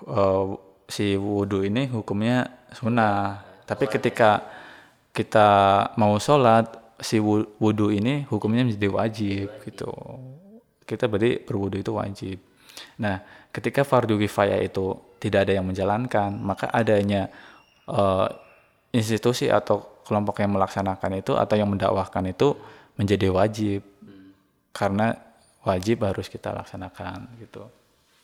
uh, 0.06 0.60
si 0.92 1.16
wudhu 1.16 1.64
ini 1.64 1.88
hukumnya 1.88 2.68
sunnah. 2.76 3.53
Tapi 3.64 3.86
ketika 3.88 4.44
kita 5.14 5.50
mau 5.96 6.18
sholat 6.18 6.98
si 7.00 7.20
wudhu 7.20 7.94
ini 7.94 8.26
hukumnya 8.28 8.66
menjadi 8.66 8.90
wajib 8.90 9.48
gitu. 9.68 9.92
Kita 10.84 11.08
berarti 11.08 11.44
berwudhu 11.44 11.78
itu 11.80 11.92
wajib. 11.94 12.38
Nah, 13.00 13.22
ketika 13.54 13.86
fardu 13.86 14.18
kifayah 14.18 14.60
itu 14.60 14.98
tidak 15.22 15.48
ada 15.48 15.54
yang 15.62 15.66
menjalankan, 15.70 16.36
maka 16.42 16.68
adanya 16.74 17.30
uh, 17.88 18.28
institusi 18.92 19.48
atau 19.48 20.04
kelompok 20.04 20.44
yang 20.44 20.52
melaksanakan 20.52 21.24
itu 21.24 21.34
atau 21.40 21.56
yang 21.56 21.70
mendakwahkan 21.72 22.24
itu 22.28 22.58
menjadi 23.00 23.30
wajib. 23.32 23.82
karena 24.74 25.14
wajib 25.62 26.02
harus 26.02 26.26
kita 26.26 26.50
laksanakan 26.50 27.30
gitu. 27.38 27.62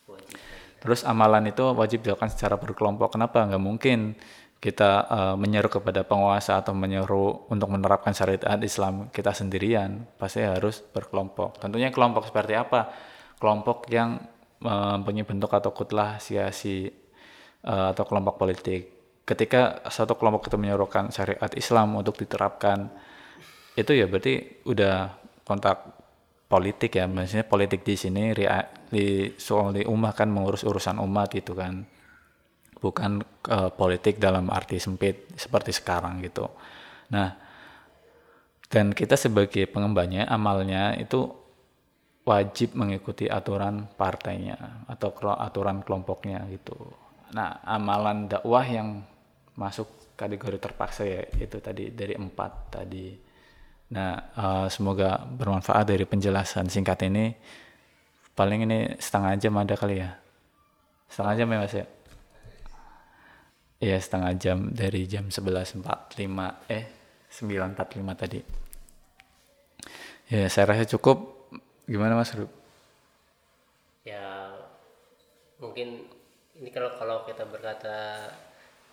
Wajib. 0.10 0.34
Terus 0.82 1.06
amalan 1.06 1.46
itu 1.52 1.62
wajib 1.78 2.02
dilakukan 2.02 2.34
secara 2.34 2.58
berkelompok. 2.58 3.14
Kenapa? 3.14 3.46
Nggak 3.46 3.62
mungkin 3.62 4.18
kita 4.60 4.92
uh, 5.08 5.36
menyeru 5.40 5.72
kepada 5.72 6.04
penguasa 6.04 6.60
atau 6.60 6.76
menyeru 6.76 7.48
untuk 7.48 7.72
menerapkan 7.72 8.12
syariat 8.12 8.60
Islam 8.60 9.08
kita 9.08 9.32
sendirian. 9.32 10.04
Pasti 10.20 10.44
harus 10.44 10.84
berkelompok. 10.84 11.64
Tentunya 11.64 11.88
kelompok 11.96 12.28
seperti 12.28 12.60
apa? 12.60 12.92
Kelompok 13.40 13.88
yang 13.88 14.20
mempunyai 14.60 15.24
bentuk 15.24 15.56
atau 15.56 15.72
kutlah 15.72 16.20
siasi 16.20 16.92
uh, 17.64 17.96
atau 17.96 18.04
kelompok 18.04 18.36
politik. 18.36 18.92
Ketika 19.24 19.88
satu 19.88 20.20
kelompok 20.20 20.52
itu 20.52 20.60
menyerukan 20.60 21.16
syariat 21.16 21.52
Islam 21.56 21.96
untuk 21.96 22.20
diterapkan, 22.20 22.92
itu 23.80 23.96
ya 23.96 24.12
berarti 24.12 24.60
udah 24.68 25.16
kontak 25.48 26.00
politik 26.50 26.98
ya 26.98 27.06
maksudnya 27.06 27.46
politik 27.46 27.86
di 27.86 27.94
sini 27.94 28.34
di 28.90 29.30
soal 29.38 29.72
di 29.72 29.86
umat 29.86 30.18
kan 30.18 30.28
mengurus 30.34 30.66
urusan 30.66 30.98
umat 30.98 31.30
gitu 31.30 31.54
kan 31.54 31.86
bukan 32.80 33.24
uh, 33.52 33.70
politik 33.72 34.18
dalam 34.18 34.48
arti 34.50 34.80
sempit 34.80 35.28
seperti 35.36 35.76
sekarang 35.76 36.24
gitu 36.24 36.48
nah 37.12 37.36
dan 38.70 38.94
kita 38.94 39.18
sebagai 39.18 39.66
pengembangnya 39.70 40.30
amalnya 40.30 40.96
itu 40.96 41.28
wajib 42.24 42.78
mengikuti 42.78 43.26
aturan 43.26 43.90
partainya 43.98 44.86
atau 44.86 45.12
aturan 45.36 45.82
kelompoknya 45.84 46.46
gitu 46.52 46.78
nah 47.36 47.62
amalan 47.68 48.26
dakwah 48.26 48.66
yang 48.66 49.04
masuk 49.58 50.16
kategori 50.16 50.60
terpaksa 50.60 51.04
ya 51.06 51.22
itu 51.40 51.58
tadi 51.60 51.92
dari 51.92 52.16
empat 52.16 52.52
tadi 52.74 53.30
Nah, 53.90 54.14
uh, 54.38 54.68
semoga 54.70 55.26
bermanfaat 55.26 55.90
dari 55.90 56.06
penjelasan 56.06 56.70
singkat 56.70 57.10
ini. 57.10 57.34
Paling 58.38 58.70
ini 58.70 58.80
setengah 59.02 59.34
jam 59.42 59.54
ada 59.58 59.74
kali 59.74 59.98
ya. 60.00 60.14
Setengah 61.10 61.34
jam 61.36 61.48
ya 61.50 61.58
Mas 61.58 61.74
ya? 61.74 61.86
Iya, 63.80 63.96
setengah 63.96 64.36
jam 64.36 64.76
dari 64.76 65.08
jam 65.08 65.32
11.45 65.32 65.84
eh 66.68 66.84
9.45 67.32 68.22
tadi. 68.22 68.40
Ya, 70.30 70.46
saya 70.52 70.76
rasa 70.76 70.84
cukup. 70.84 71.48
Gimana 71.88 72.14
Mas 72.14 72.36
Rub? 72.36 72.52
Ya, 74.04 74.52
mungkin 75.64 76.06
ini 76.60 76.70
kalau 76.76 76.92
kalau 77.00 77.24
kita 77.24 77.48
berkata 77.48 78.28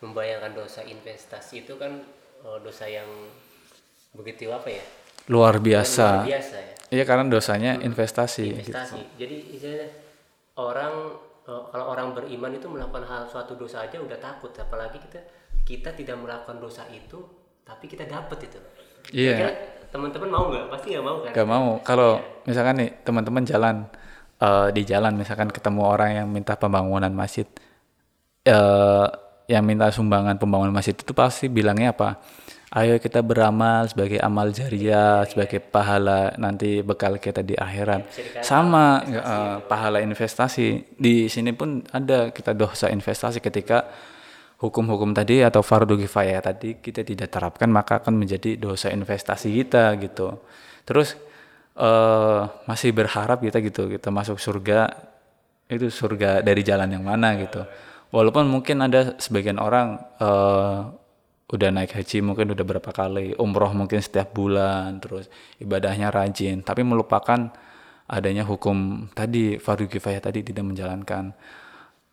membayangkan 0.00 0.54
dosa 0.54 0.86
investasi 0.86 1.66
itu 1.66 1.74
kan 1.74 1.98
oh, 2.46 2.62
dosa 2.62 2.86
yang 2.86 3.08
begitu 4.14 4.48
apa 4.52 4.70
ya 4.70 4.84
luar 5.26 5.58
biasa 5.58 6.22
luar 6.22 6.28
biasa 6.30 6.56
ya 6.56 6.74
iya 6.94 7.04
karena 7.04 7.24
dosanya 7.26 7.72
hmm. 7.76 7.86
investasi 7.90 8.44
investasi 8.54 9.00
gitu. 9.02 9.16
jadi 9.18 9.36
istilahnya 9.52 9.88
orang 10.56 10.94
kalau 11.46 11.84
orang 11.94 12.10
beriman 12.10 12.50
itu 12.58 12.66
melakukan 12.66 13.06
hal 13.06 13.22
suatu 13.30 13.54
dosa 13.54 13.86
aja 13.86 14.02
udah 14.02 14.18
takut. 14.18 14.50
Apalagi 14.58 14.98
kita 14.98 15.20
kita 15.62 15.94
tidak 15.94 16.18
melakukan 16.18 16.58
dosa 16.58 16.82
itu 16.90 17.22
tapi 17.62 17.86
kita 17.86 18.02
dapat 18.06 18.50
itu. 18.50 18.58
Iya. 19.14 19.34
Yeah. 19.38 19.52
teman-teman 19.94 20.28
mau 20.28 20.50
nggak? 20.50 20.66
Pasti 20.74 20.86
nggak 20.98 21.06
mau 21.06 21.16
kan? 21.22 21.32
Nggak 21.32 21.48
mau. 21.48 21.68
Kalau 21.86 22.10
yeah. 22.18 22.46
misalkan 22.50 22.74
nih 22.82 22.90
teman-teman 23.06 23.42
jalan 23.46 23.76
uh, 24.42 24.68
di 24.74 24.82
jalan 24.82 25.14
misalkan 25.14 25.48
ketemu 25.48 25.82
orang 25.86 26.10
yang 26.18 26.26
minta 26.28 26.58
pembangunan 26.58 27.12
masjid 27.14 27.46
uh, 28.48 29.08
yang 29.46 29.62
minta 29.62 29.88
sumbangan 29.94 30.36
pembangunan 30.36 30.74
masjid 30.74 30.92
itu 30.92 31.12
pasti 31.14 31.46
bilangnya 31.46 31.94
apa 31.94 32.18
ayo 32.74 32.98
kita 32.98 33.22
beramal 33.22 33.86
sebagai 33.86 34.18
amal 34.18 34.50
jariah 34.50 35.22
sebagai 35.22 35.62
pahala 35.62 36.34
nanti 36.34 36.82
bekal 36.82 37.22
kita 37.22 37.46
di 37.46 37.54
akhirat. 37.54 38.10
Sama 38.42 39.06
uh, 39.06 39.56
pahala 39.62 40.02
investasi. 40.02 40.98
Di 40.98 41.30
sini 41.30 41.54
pun 41.54 41.86
ada 41.94 42.34
kita 42.34 42.50
dosa 42.58 42.90
investasi 42.90 43.38
ketika 43.38 43.86
hukum-hukum 44.58 45.14
tadi 45.14 45.44
atau 45.44 45.60
fardu 45.60 46.00
kifayah 46.00 46.40
tadi 46.40 46.80
kita 46.80 47.04
tidak 47.04 47.28
terapkan 47.28 47.68
maka 47.68 48.00
akan 48.00 48.16
menjadi 48.18 48.58
dosa 48.58 48.90
investasi 48.90 49.52
kita 49.62 49.94
gitu. 50.02 50.42
Terus 50.82 51.14
uh, 51.78 52.50
masih 52.66 52.90
berharap 52.90 53.46
kita 53.46 53.62
gitu 53.62 53.86
kita 53.86 54.10
masuk 54.10 54.42
surga. 54.42 54.90
Itu 55.66 55.90
surga 55.90 56.42
dari 56.42 56.62
jalan 56.66 56.90
yang 56.98 57.06
mana 57.06 57.38
gitu. 57.38 57.62
Walaupun 58.10 58.46
mungkin 58.46 58.86
ada 58.86 59.18
sebagian 59.18 59.58
orang 59.58 59.98
uh, 60.22 61.05
udah 61.46 61.70
naik 61.70 61.94
haji 61.94 62.26
mungkin 62.26 62.50
udah 62.50 62.64
berapa 62.66 62.90
kali, 62.90 63.38
umroh 63.38 63.70
mungkin 63.70 64.02
setiap 64.02 64.34
bulan, 64.34 64.98
terus 64.98 65.30
ibadahnya 65.62 66.10
rajin, 66.10 66.66
tapi 66.66 66.82
melupakan 66.82 67.54
adanya 68.10 68.42
hukum 68.42 69.06
tadi 69.14 69.58
fardu 69.58 69.86
kifayah 69.86 70.22
tadi 70.22 70.42
tidak 70.42 70.66
menjalankan. 70.66 71.34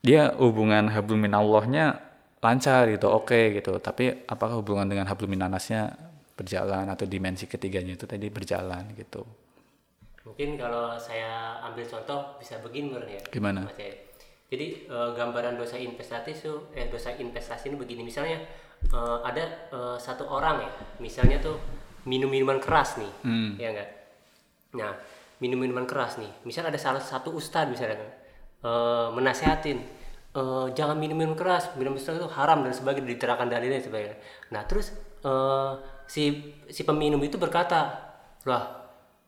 Dia 0.03 0.35
hubungan 0.37 0.91
hablum 0.91 1.25
minallahnya 1.25 1.97
lancar 2.43 2.91
gitu, 2.91 3.07
oke 3.09 3.31
okay, 3.31 3.43
gitu. 3.57 3.79
Tapi 3.79 4.27
apakah 4.27 4.59
hubungan 4.59 4.85
dengan 4.85 5.07
hablum 5.07 5.31
minanasnya 5.31 5.95
berjalan 6.35 6.89
atau 6.89 7.05
dimensi 7.07 7.47
ketiganya 7.47 7.95
itu 7.95 8.05
tadi 8.05 8.27
berjalan 8.27 8.93
gitu. 8.99 9.23
Mungkin 10.27 10.55
kalau 10.55 10.95
saya 10.99 11.59
ambil 11.67 11.83
contoh 11.87 12.35
bisa 12.39 12.59
begini 12.59 12.95
ya. 13.07 13.21
Gimana? 13.31 13.69
Jadi 14.53 14.85
e, 14.85 14.97
gambaran 15.17 15.57
dosa 15.57 15.81
investasi 15.81 16.29
itu 16.37 16.69
eh 16.77 16.85
dosa 16.85 17.09
investasi 17.09 17.73
ini 17.73 17.75
begini. 17.81 18.05
Misalnya 18.05 18.37
uh, 18.91 19.23
ada 19.23 19.43
uh, 19.71 19.95
satu 19.95 20.27
orang 20.27 20.67
ya 20.67 20.71
misalnya 20.99 21.39
tuh 21.39 21.55
minum 22.03 22.27
minuman 22.27 22.59
keras 22.59 22.99
nih 22.99 23.13
hmm. 23.23 23.51
ya 23.55 23.71
enggak 23.71 23.89
nah 24.73 24.91
minum 25.39 25.59
minuman 25.59 25.83
keras 25.83 26.17
nih. 26.19 26.31
Misal 26.47 26.71
ada 26.71 26.79
salah 26.79 27.03
satu 27.03 27.35
ustadz 27.35 27.69
misalnya 27.69 27.99
uh, 28.63 29.11
menasehatin 29.13 29.79
uh, 30.35 30.71
jangan 30.73 30.97
minum 30.97 31.15
minum 31.15 31.35
keras 31.37 31.71
minum 31.75 31.93
keras 31.95 32.17
itu 32.19 32.29
haram 32.31 32.63
dan 32.65 32.73
sebagainya 32.73 33.11
diterangkan 33.15 33.47
dalilnya 33.51 33.79
dan 33.79 33.85
sebagainya. 33.85 34.17
Nah 34.55 34.61
terus 34.65 34.95
uh, 35.23 35.77
si 36.07 36.55
si 36.71 36.81
peminum 36.83 37.21
itu 37.21 37.35
berkata 37.37 38.11
lah 38.43 38.82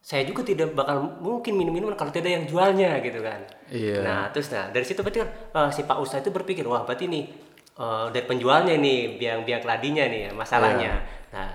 saya 0.06 0.22
juga 0.22 0.46
tidak 0.46 0.78
bakal 0.78 1.18
mungkin 1.18 1.58
minum 1.58 1.74
minuman 1.74 1.98
kalau 1.98 2.14
tidak 2.14 2.30
yang 2.30 2.46
jualnya 2.46 3.02
gitu 3.02 3.26
kan. 3.26 3.42
Iya. 3.74 4.06
Nah 4.06 4.30
terus 4.30 4.54
nah 4.54 4.70
dari 4.70 4.86
situ 4.86 5.02
berarti 5.02 5.26
kan 5.26 5.30
uh, 5.58 5.70
si 5.74 5.82
Pak 5.82 5.98
Ustadz 5.98 6.30
itu 6.30 6.30
berpikir 6.30 6.62
wah 6.70 6.86
berarti 6.86 7.10
nih 7.10 7.26
uh, 7.80 8.08
dari 8.12 8.26
penjualnya 8.26 8.76
nih 8.78 9.18
biang 9.20 9.42
biang 9.44 9.62
keladinya 9.64 10.06
nih 10.08 10.30
ya, 10.30 10.32
masalahnya 10.36 10.92
yeah. 11.02 11.34
nah 11.34 11.50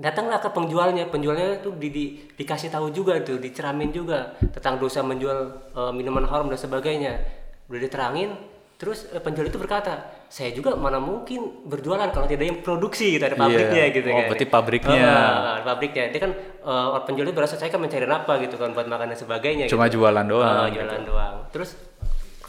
datanglah 0.00 0.40
ke 0.40 0.48
penjualnya 0.50 1.06
penjualnya 1.12 1.62
tuh 1.62 1.76
di, 1.76 1.92
di, 1.92 2.04
dikasih 2.34 2.72
tahu 2.72 2.90
juga 2.90 3.20
tuh 3.22 3.38
diceramin 3.38 3.92
juga 3.92 4.34
tentang 4.50 4.80
dosa 4.80 5.04
menjual 5.04 5.38
uh, 5.76 5.92
minuman 5.92 6.26
haram 6.26 6.48
dan 6.48 6.58
sebagainya 6.58 7.20
udah 7.68 7.80
diterangin 7.80 8.34
terus 8.82 9.06
uh, 9.14 9.22
penjual 9.22 9.46
itu 9.46 9.62
berkata 9.62 10.26
saya 10.26 10.50
juga 10.50 10.74
mana 10.74 10.98
mungkin 10.98 11.62
berjualan 11.70 12.10
kalau 12.10 12.26
tidak 12.26 12.50
yang 12.50 12.58
produksi 12.66 13.14
gitu 13.14 13.22
ada 13.22 13.38
pabriknya 13.38 13.84
yeah. 13.86 13.94
gitu 13.94 14.08
oh, 14.10 14.18
kan 14.18 14.24
berarti 14.26 14.46
pabriknya 14.50 15.06
uh, 15.06 15.56
pabriknya 15.62 16.04
dia 16.10 16.20
kan 16.26 16.32
uh, 16.66 16.98
penjual 17.06 17.30
itu 17.30 17.34
berasa 17.38 17.54
saya 17.54 17.70
kan 17.70 17.78
mencari 17.78 18.02
apa 18.10 18.42
gitu 18.42 18.58
kan 18.58 18.74
buat 18.74 18.90
makan 18.90 19.14
dan 19.14 19.18
sebagainya 19.22 19.70
cuma 19.70 19.86
gitu. 19.86 20.02
jualan 20.02 20.26
doang 20.26 20.66
uh, 20.66 20.66
jualan 20.66 20.98
gitu. 20.98 21.10
doang 21.14 21.34
terus 21.54 21.78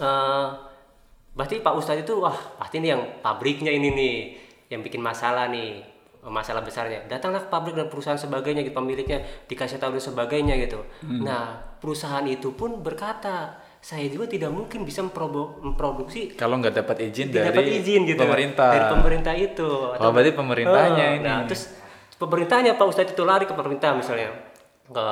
uh, 0.02 0.58
berarti 1.38 1.62
Pak 1.62 1.74
Ustadz 1.78 2.02
itu 2.02 2.18
wah 2.18 2.34
pasti 2.58 2.82
ini 2.82 2.90
yang 2.90 3.22
pabriknya 3.22 3.70
ini 3.70 3.94
nih 3.94 4.16
yang 4.74 4.82
bikin 4.82 5.06
masalah 5.06 5.54
nih 5.54 5.86
masalah 6.26 6.66
besarnya 6.66 7.06
datanglah 7.06 7.46
ke 7.46 7.50
pabrik 7.54 7.78
dan 7.78 7.94
perusahaan 7.94 8.18
sebagainya 8.18 8.66
gitu 8.66 8.74
pemiliknya 8.74 9.22
dikasih 9.46 9.78
tahu 9.78 10.02
dan 10.02 10.02
sebagainya 10.02 10.58
gitu 10.66 10.82
hmm. 11.06 11.22
nah 11.22 11.62
perusahaan 11.78 12.26
itu 12.26 12.58
pun 12.58 12.82
berkata 12.82 13.60
saya 13.84 14.08
juga 14.08 14.32
tidak 14.32 14.48
mungkin 14.48 14.88
bisa 14.88 15.04
memproduksi 15.04 16.40
kalau 16.40 16.56
nggak 16.64 16.72
dapat 16.72 17.04
izin 17.04 17.36
dari 17.36 17.52
dapat 17.52 17.68
izin 17.68 18.08
gitu. 18.08 18.24
pemerintah. 18.24 18.72
Dari 18.72 18.88
pemerintah 18.88 19.34
itu. 19.36 19.68
Oh, 19.68 19.92
atau 19.92 20.08
oh, 20.08 20.12
berarti 20.16 20.32
pemerintahnya 20.32 21.06
uh, 21.12 21.16
ini. 21.20 21.28
nah 21.28 21.44
terus 21.44 21.68
pemerintahnya 22.16 22.80
Pak 22.80 22.86
Ustadz 22.88 23.12
itu 23.12 23.28
lari 23.28 23.44
ke 23.44 23.52
pemerintah 23.52 23.92
misalnya. 23.92 24.32
Ke 24.88 25.08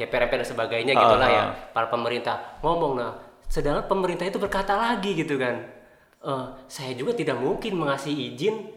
DPR 0.00 0.32
dan 0.40 0.40
sebagainya 0.40 0.96
gitulah 0.96 1.28
uh, 1.28 1.36
ya 1.36 1.44
para 1.76 1.92
pemerintah. 1.92 2.64
Ngomong 2.64 2.92
nah 2.96 3.12
sedangkan 3.44 3.92
pemerintah 3.92 4.24
itu 4.24 4.40
berkata 4.40 4.72
lagi 4.72 5.12
gitu 5.12 5.36
kan. 5.36 5.60
Uh, 6.24 6.48
saya 6.64 6.96
juga 6.96 7.12
tidak 7.12 7.36
mungkin 7.36 7.76
mengasih 7.76 8.08
izin 8.08 8.72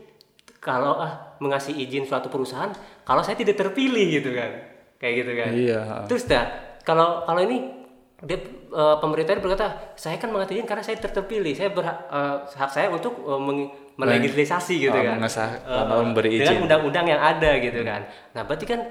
kalau 0.60 0.99
ah 0.99 1.39
mengasih 1.39 1.71
izin 1.71 2.03
suatu 2.03 2.27
perusahaan 2.27 2.75
kalau 3.07 3.23
saya 3.23 3.39
tidak 3.39 3.55
terpilih 3.55 4.19
gitu 4.19 4.36
kan. 4.36 4.51
Kayak 4.99 5.13
gitu 5.23 5.31
kan. 5.39 5.49
Iya 5.55 5.81
terus 6.12 6.27
dah 6.27 6.51
kalau 6.83 7.23
kalau 7.23 7.39
ini 7.47 7.76
dia 8.25 8.41
uh, 8.73 8.97
pemerintah 8.97 9.38
itu 9.38 9.45
berkata 9.45 9.93
saya 9.93 10.17
kan 10.17 10.34
mengasih 10.34 10.58
izin 10.58 10.65
karena 10.65 10.82
saya 10.82 10.97
terpilih. 10.97 11.53
Saya 11.53 11.69
berhak 11.69 11.97
uh, 12.10 12.49
hak 12.49 12.71
saya 12.73 12.89
untuk 12.89 13.13
uh, 13.21 13.38
melegislasi 13.97 14.89
gitu 14.89 14.97
oh, 14.97 15.06
kan. 15.06 15.21
mengesah, 15.21 15.62
uh, 15.69 15.86
memberi 16.01 16.41
izin. 16.41 16.49
dengan 16.49 16.58
undang-undang 16.65 17.06
yang 17.13 17.21
ada 17.21 17.51
gitu 17.62 17.86
hmm. 17.86 17.89
kan. 17.89 18.01
Nah 18.34 18.41
berarti 18.49 18.65
kan 18.65 18.82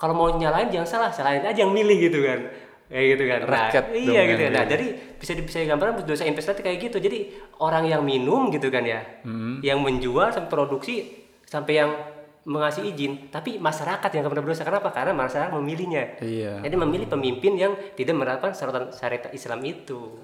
kalau 0.00 0.16
mau 0.16 0.32
nyalain 0.32 0.72
jangan 0.72 0.88
salah. 0.88 1.10
Salahin 1.12 1.44
aja 1.44 1.60
yang 1.60 1.76
milih 1.76 2.08
gitu 2.08 2.24
kan. 2.24 2.40
Kayak 2.88 3.04
gitu 3.12 3.24
kan. 3.28 3.40
Nah, 3.44 3.68
iya 3.92 4.20
gitu 4.32 4.40
kan. 4.48 4.52
Nah 4.56 4.64
jadi 4.64 4.86
bisa 5.20 5.32
bisa 5.36 5.58
gambaran 5.68 5.92
dosa 6.08 6.24
investasi 6.24 6.64
kayak 6.64 6.88
gitu. 6.88 6.96
Jadi 7.04 7.36
orang 7.60 7.84
yang 7.84 8.00
minum 8.00 8.48
gitu 8.48 8.72
kan 8.72 8.80
ya 8.80 9.04
hmm. 9.28 9.60
yang 9.60 9.84
menjual 9.84 10.32
sampai 10.32 10.48
produksi 10.48 11.28
sampai 11.44 11.84
yang 11.84 11.92
mengasih 12.44 12.86
izin, 12.86 13.28
tapi 13.28 13.56
masyarakat 13.56 14.10
yang 14.10 14.24
pernah 14.24 14.42
berdosa. 14.42 14.62
Kenapa? 14.62 14.88
Karena 14.90 15.12
masyarakat 15.12 15.50
memilihnya. 15.52 16.20
Iya. 16.20 16.62
Jadi 16.62 16.74
memilih 16.74 17.06
pemimpin 17.06 17.54
yang 17.54 17.72
tidak 17.92 18.14
menerapkan 18.14 18.52
syaratan 18.52 18.88
syariat 18.90 19.26
Islam 19.30 19.60
itu. 19.62 20.16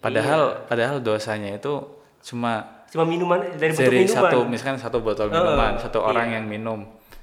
Padahal 0.00 0.64
padahal 0.64 1.00
dosanya 1.00 1.54
itu 1.54 1.84
cuma 2.20 2.80
Cuma 2.90 3.06
minuman 3.06 3.38
dari 3.54 3.70
minuman. 3.70 4.08
satu 4.10 4.38
misalkan 4.44 4.74
satu 4.74 4.98
botol 4.98 5.30
Heeh, 5.30 5.36
minuman, 5.36 5.78
satu 5.78 6.02
orang 6.02 6.26
iya. 6.26 6.34
yang 6.40 6.44
minum. 6.44 6.80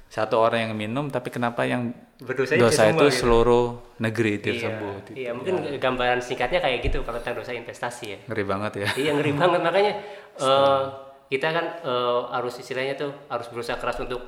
Satu 0.08 0.40
orang 0.40 0.64
yang 0.64 0.72
minum 0.72 1.12
tapi 1.12 1.28
kenapa 1.28 1.68
yang 1.68 1.92
Berdosanya 2.18 2.58
itu 2.58 2.64
dosa 2.64 2.82
semua 2.88 2.96
itu 2.96 3.06
gitu. 3.12 3.18
seluruh 3.20 3.64
negeri 4.00 4.32
Iya, 4.34 4.42
tersebut. 4.42 5.02
iya, 5.12 5.30
mungkin 5.30 5.54
gambaran 5.76 6.18
singkatnya 6.18 6.58
kayak 6.58 6.80
gitu 6.82 7.04
kalau 7.04 7.20
tentang 7.20 7.44
dosa 7.44 7.52
investasi 7.52 8.04
ya. 8.08 8.18
Ngeri 8.26 8.44
banget 8.48 8.72
ya. 8.80 8.88
Iya 8.96 9.10
ngeri 9.14 9.32
banget 9.36 9.60
makanya 9.60 9.92
eh, 10.42 10.82
kita 11.28 11.46
kan 11.52 11.66
eh, 11.84 12.20
harus 12.32 12.56
istilahnya 12.58 12.96
tuh 12.96 13.12
harus 13.28 13.46
berusaha 13.52 13.76
keras 13.76 14.00
untuk 14.00 14.20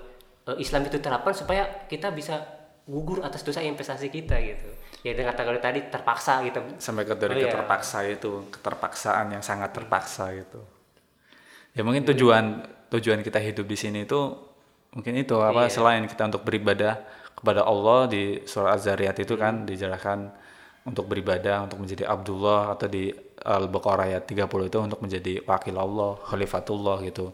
eh, 0.46 0.56
Islam 0.60 0.84
itu 0.86 1.00
terapkan 1.00 1.32
supaya 1.32 1.84
kita 1.88 2.12
bisa 2.12 2.40
gugur 2.84 3.20
atas 3.22 3.44
dosa 3.44 3.60
investasi 3.60 4.08
kita 4.08 4.36
gitu. 4.40 4.68
Ya 5.00 5.16
dengan 5.16 5.32
kata 5.32 5.48
tadi 5.56 5.88
terpaksa 5.88 6.44
gitu. 6.44 6.60
sampai 6.76 7.08
ke 7.08 7.16
dari 7.16 7.32
Oh, 7.32 7.38
iya. 7.40 7.48
keterpaksa 7.48 8.04
itu 8.04 8.52
keterpaksaan 8.52 9.32
yang 9.32 9.40
sangat 9.40 9.72
terpaksa 9.72 10.28
gitu 10.36 10.60
ya 11.72 11.86
mungkin 11.86 12.02
tujuan 12.04 12.66
tujuan 12.90 13.22
kita 13.22 13.38
hidup 13.38 13.64
di 13.64 13.78
sini 13.78 14.04
itu 14.04 14.18
mungkin 14.90 15.14
itu 15.16 15.38
apa 15.38 15.70
Iya. 15.70 15.72
selain 15.72 16.04
kita 16.04 16.26
untuk 16.28 16.42
beribadah 16.42 16.98
kepada 17.32 17.62
Allah 17.64 18.10
di 18.10 18.42
surah 18.44 18.74
Az-Zariyat 18.76 19.16
itu 19.22 19.38
kan 19.38 19.64
dijelaskan 19.64 20.34
untuk 20.84 21.06
beribadah 21.06 21.64
untuk 21.64 21.78
menjadi 21.80 22.10
Abdullah 22.10 22.74
atau 22.74 22.90
di 22.90 23.08
Al-Baqarah 23.40 24.12
ayat 24.12 24.24
30 24.28 24.68
itu 24.68 24.78
untuk 24.80 25.00
menjadi 25.00 25.40
wakil 25.44 25.76
Allah 25.80 26.20
khalifatullah 26.28 27.00
gitu. 27.08 27.32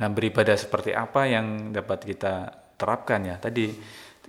Nah 0.00 0.08
beribadah 0.12 0.56
seperti 0.56 0.92
apa 0.92 1.28
yang 1.28 1.72
dapat 1.72 2.04
kita 2.04 2.52
terapkan 2.76 3.24
ya? 3.24 3.36
Tadi 3.40 3.72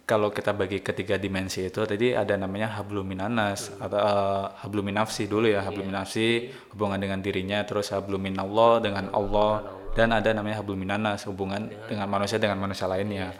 kalau 0.07 0.31
kita 0.31 0.55
bagi 0.55 0.79
ketiga 0.79 1.19
dimensi 1.19 1.67
itu 1.67 1.83
tadi 1.83 2.15
ada 2.15 2.39
namanya 2.39 2.79
habluminanas 2.79 3.75
atau 3.75 3.99
uh, 3.99 4.55
habluminafsi 4.63 5.27
dulu 5.27 5.51
ya 5.51 5.67
habluminafsi 5.67 6.47
hubungan 6.71 6.95
dengan 6.95 7.19
dirinya 7.19 7.59
terus 7.67 7.91
habluminallah 7.91 8.79
dengan 8.79 9.11
Allah 9.11 9.67
dan 9.99 10.15
ada 10.15 10.31
namanya 10.31 10.63
habluminanas 10.63 11.27
hubungan 11.27 11.67
dengan 11.91 12.07
manusia 12.07 12.39
dengan 12.39 12.55
manusia 12.55 12.87
lainnya. 12.87 13.35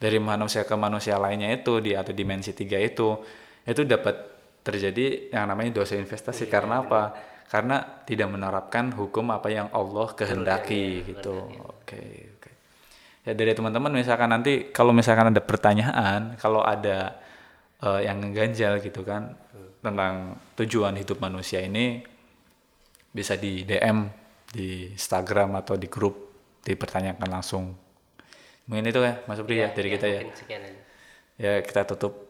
Dari 0.00 0.16
manusia 0.18 0.66
ke 0.66 0.74
manusia 0.74 1.14
lainnya 1.20 1.52
itu 1.54 1.78
di 1.78 1.94
atau 1.94 2.10
dimensi 2.10 2.56
tiga 2.56 2.80
itu 2.80 3.20
itu 3.62 3.84
dapat 3.86 4.29
terjadi 4.60 5.32
yang 5.32 5.48
namanya 5.48 5.82
dosa 5.82 5.96
investasi. 5.96 6.46
Karena 6.46 6.84
apa? 6.84 7.30
karena 7.50 7.82
tidak 8.06 8.30
menerapkan 8.30 8.94
hukum 8.94 9.34
apa 9.34 9.50
yang 9.50 9.66
Allah 9.74 10.14
kehendaki 10.14 11.02
gitu. 11.02 11.50
oke 11.66 12.02
oke. 12.38 12.50
Ya 13.26 13.34
dari 13.34 13.50
teman-teman 13.58 13.90
misalkan 13.90 14.30
nanti 14.30 14.70
kalau 14.70 14.94
misalkan 14.94 15.34
ada 15.34 15.42
pertanyaan 15.42 16.38
kalau 16.38 16.62
ada 16.62 17.18
eh, 17.82 18.06
yang 18.06 18.22
ganjal 18.30 18.78
gitu 18.78 19.02
kan 19.02 19.34
tentang 19.82 20.38
tujuan 20.62 20.94
hidup 20.94 21.18
manusia 21.18 21.58
ini 21.58 22.06
bisa 23.10 23.34
di 23.34 23.66
DM 23.66 24.06
di 24.54 24.94
Instagram 24.94 25.58
atau 25.58 25.74
di 25.74 25.90
grup 25.90 26.30
dipertanyakan 26.62 27.26
langsung. 27.26 27.74
Mungkin 28.70 28.86
itu 28.86 29.02
ya 29.02 29.26
Mas 29.26 29.42
Supri 29.42 29.58
ya, 29.58 29.74
dari 29.74 29.90
kita 29.90 30.06
ya. 30.06 30.22
sekian 30.30 30.62
aja. 30.62 30.80
ya 31.34 31.52
kita 31.66 31.82
tutup 31.82 32.29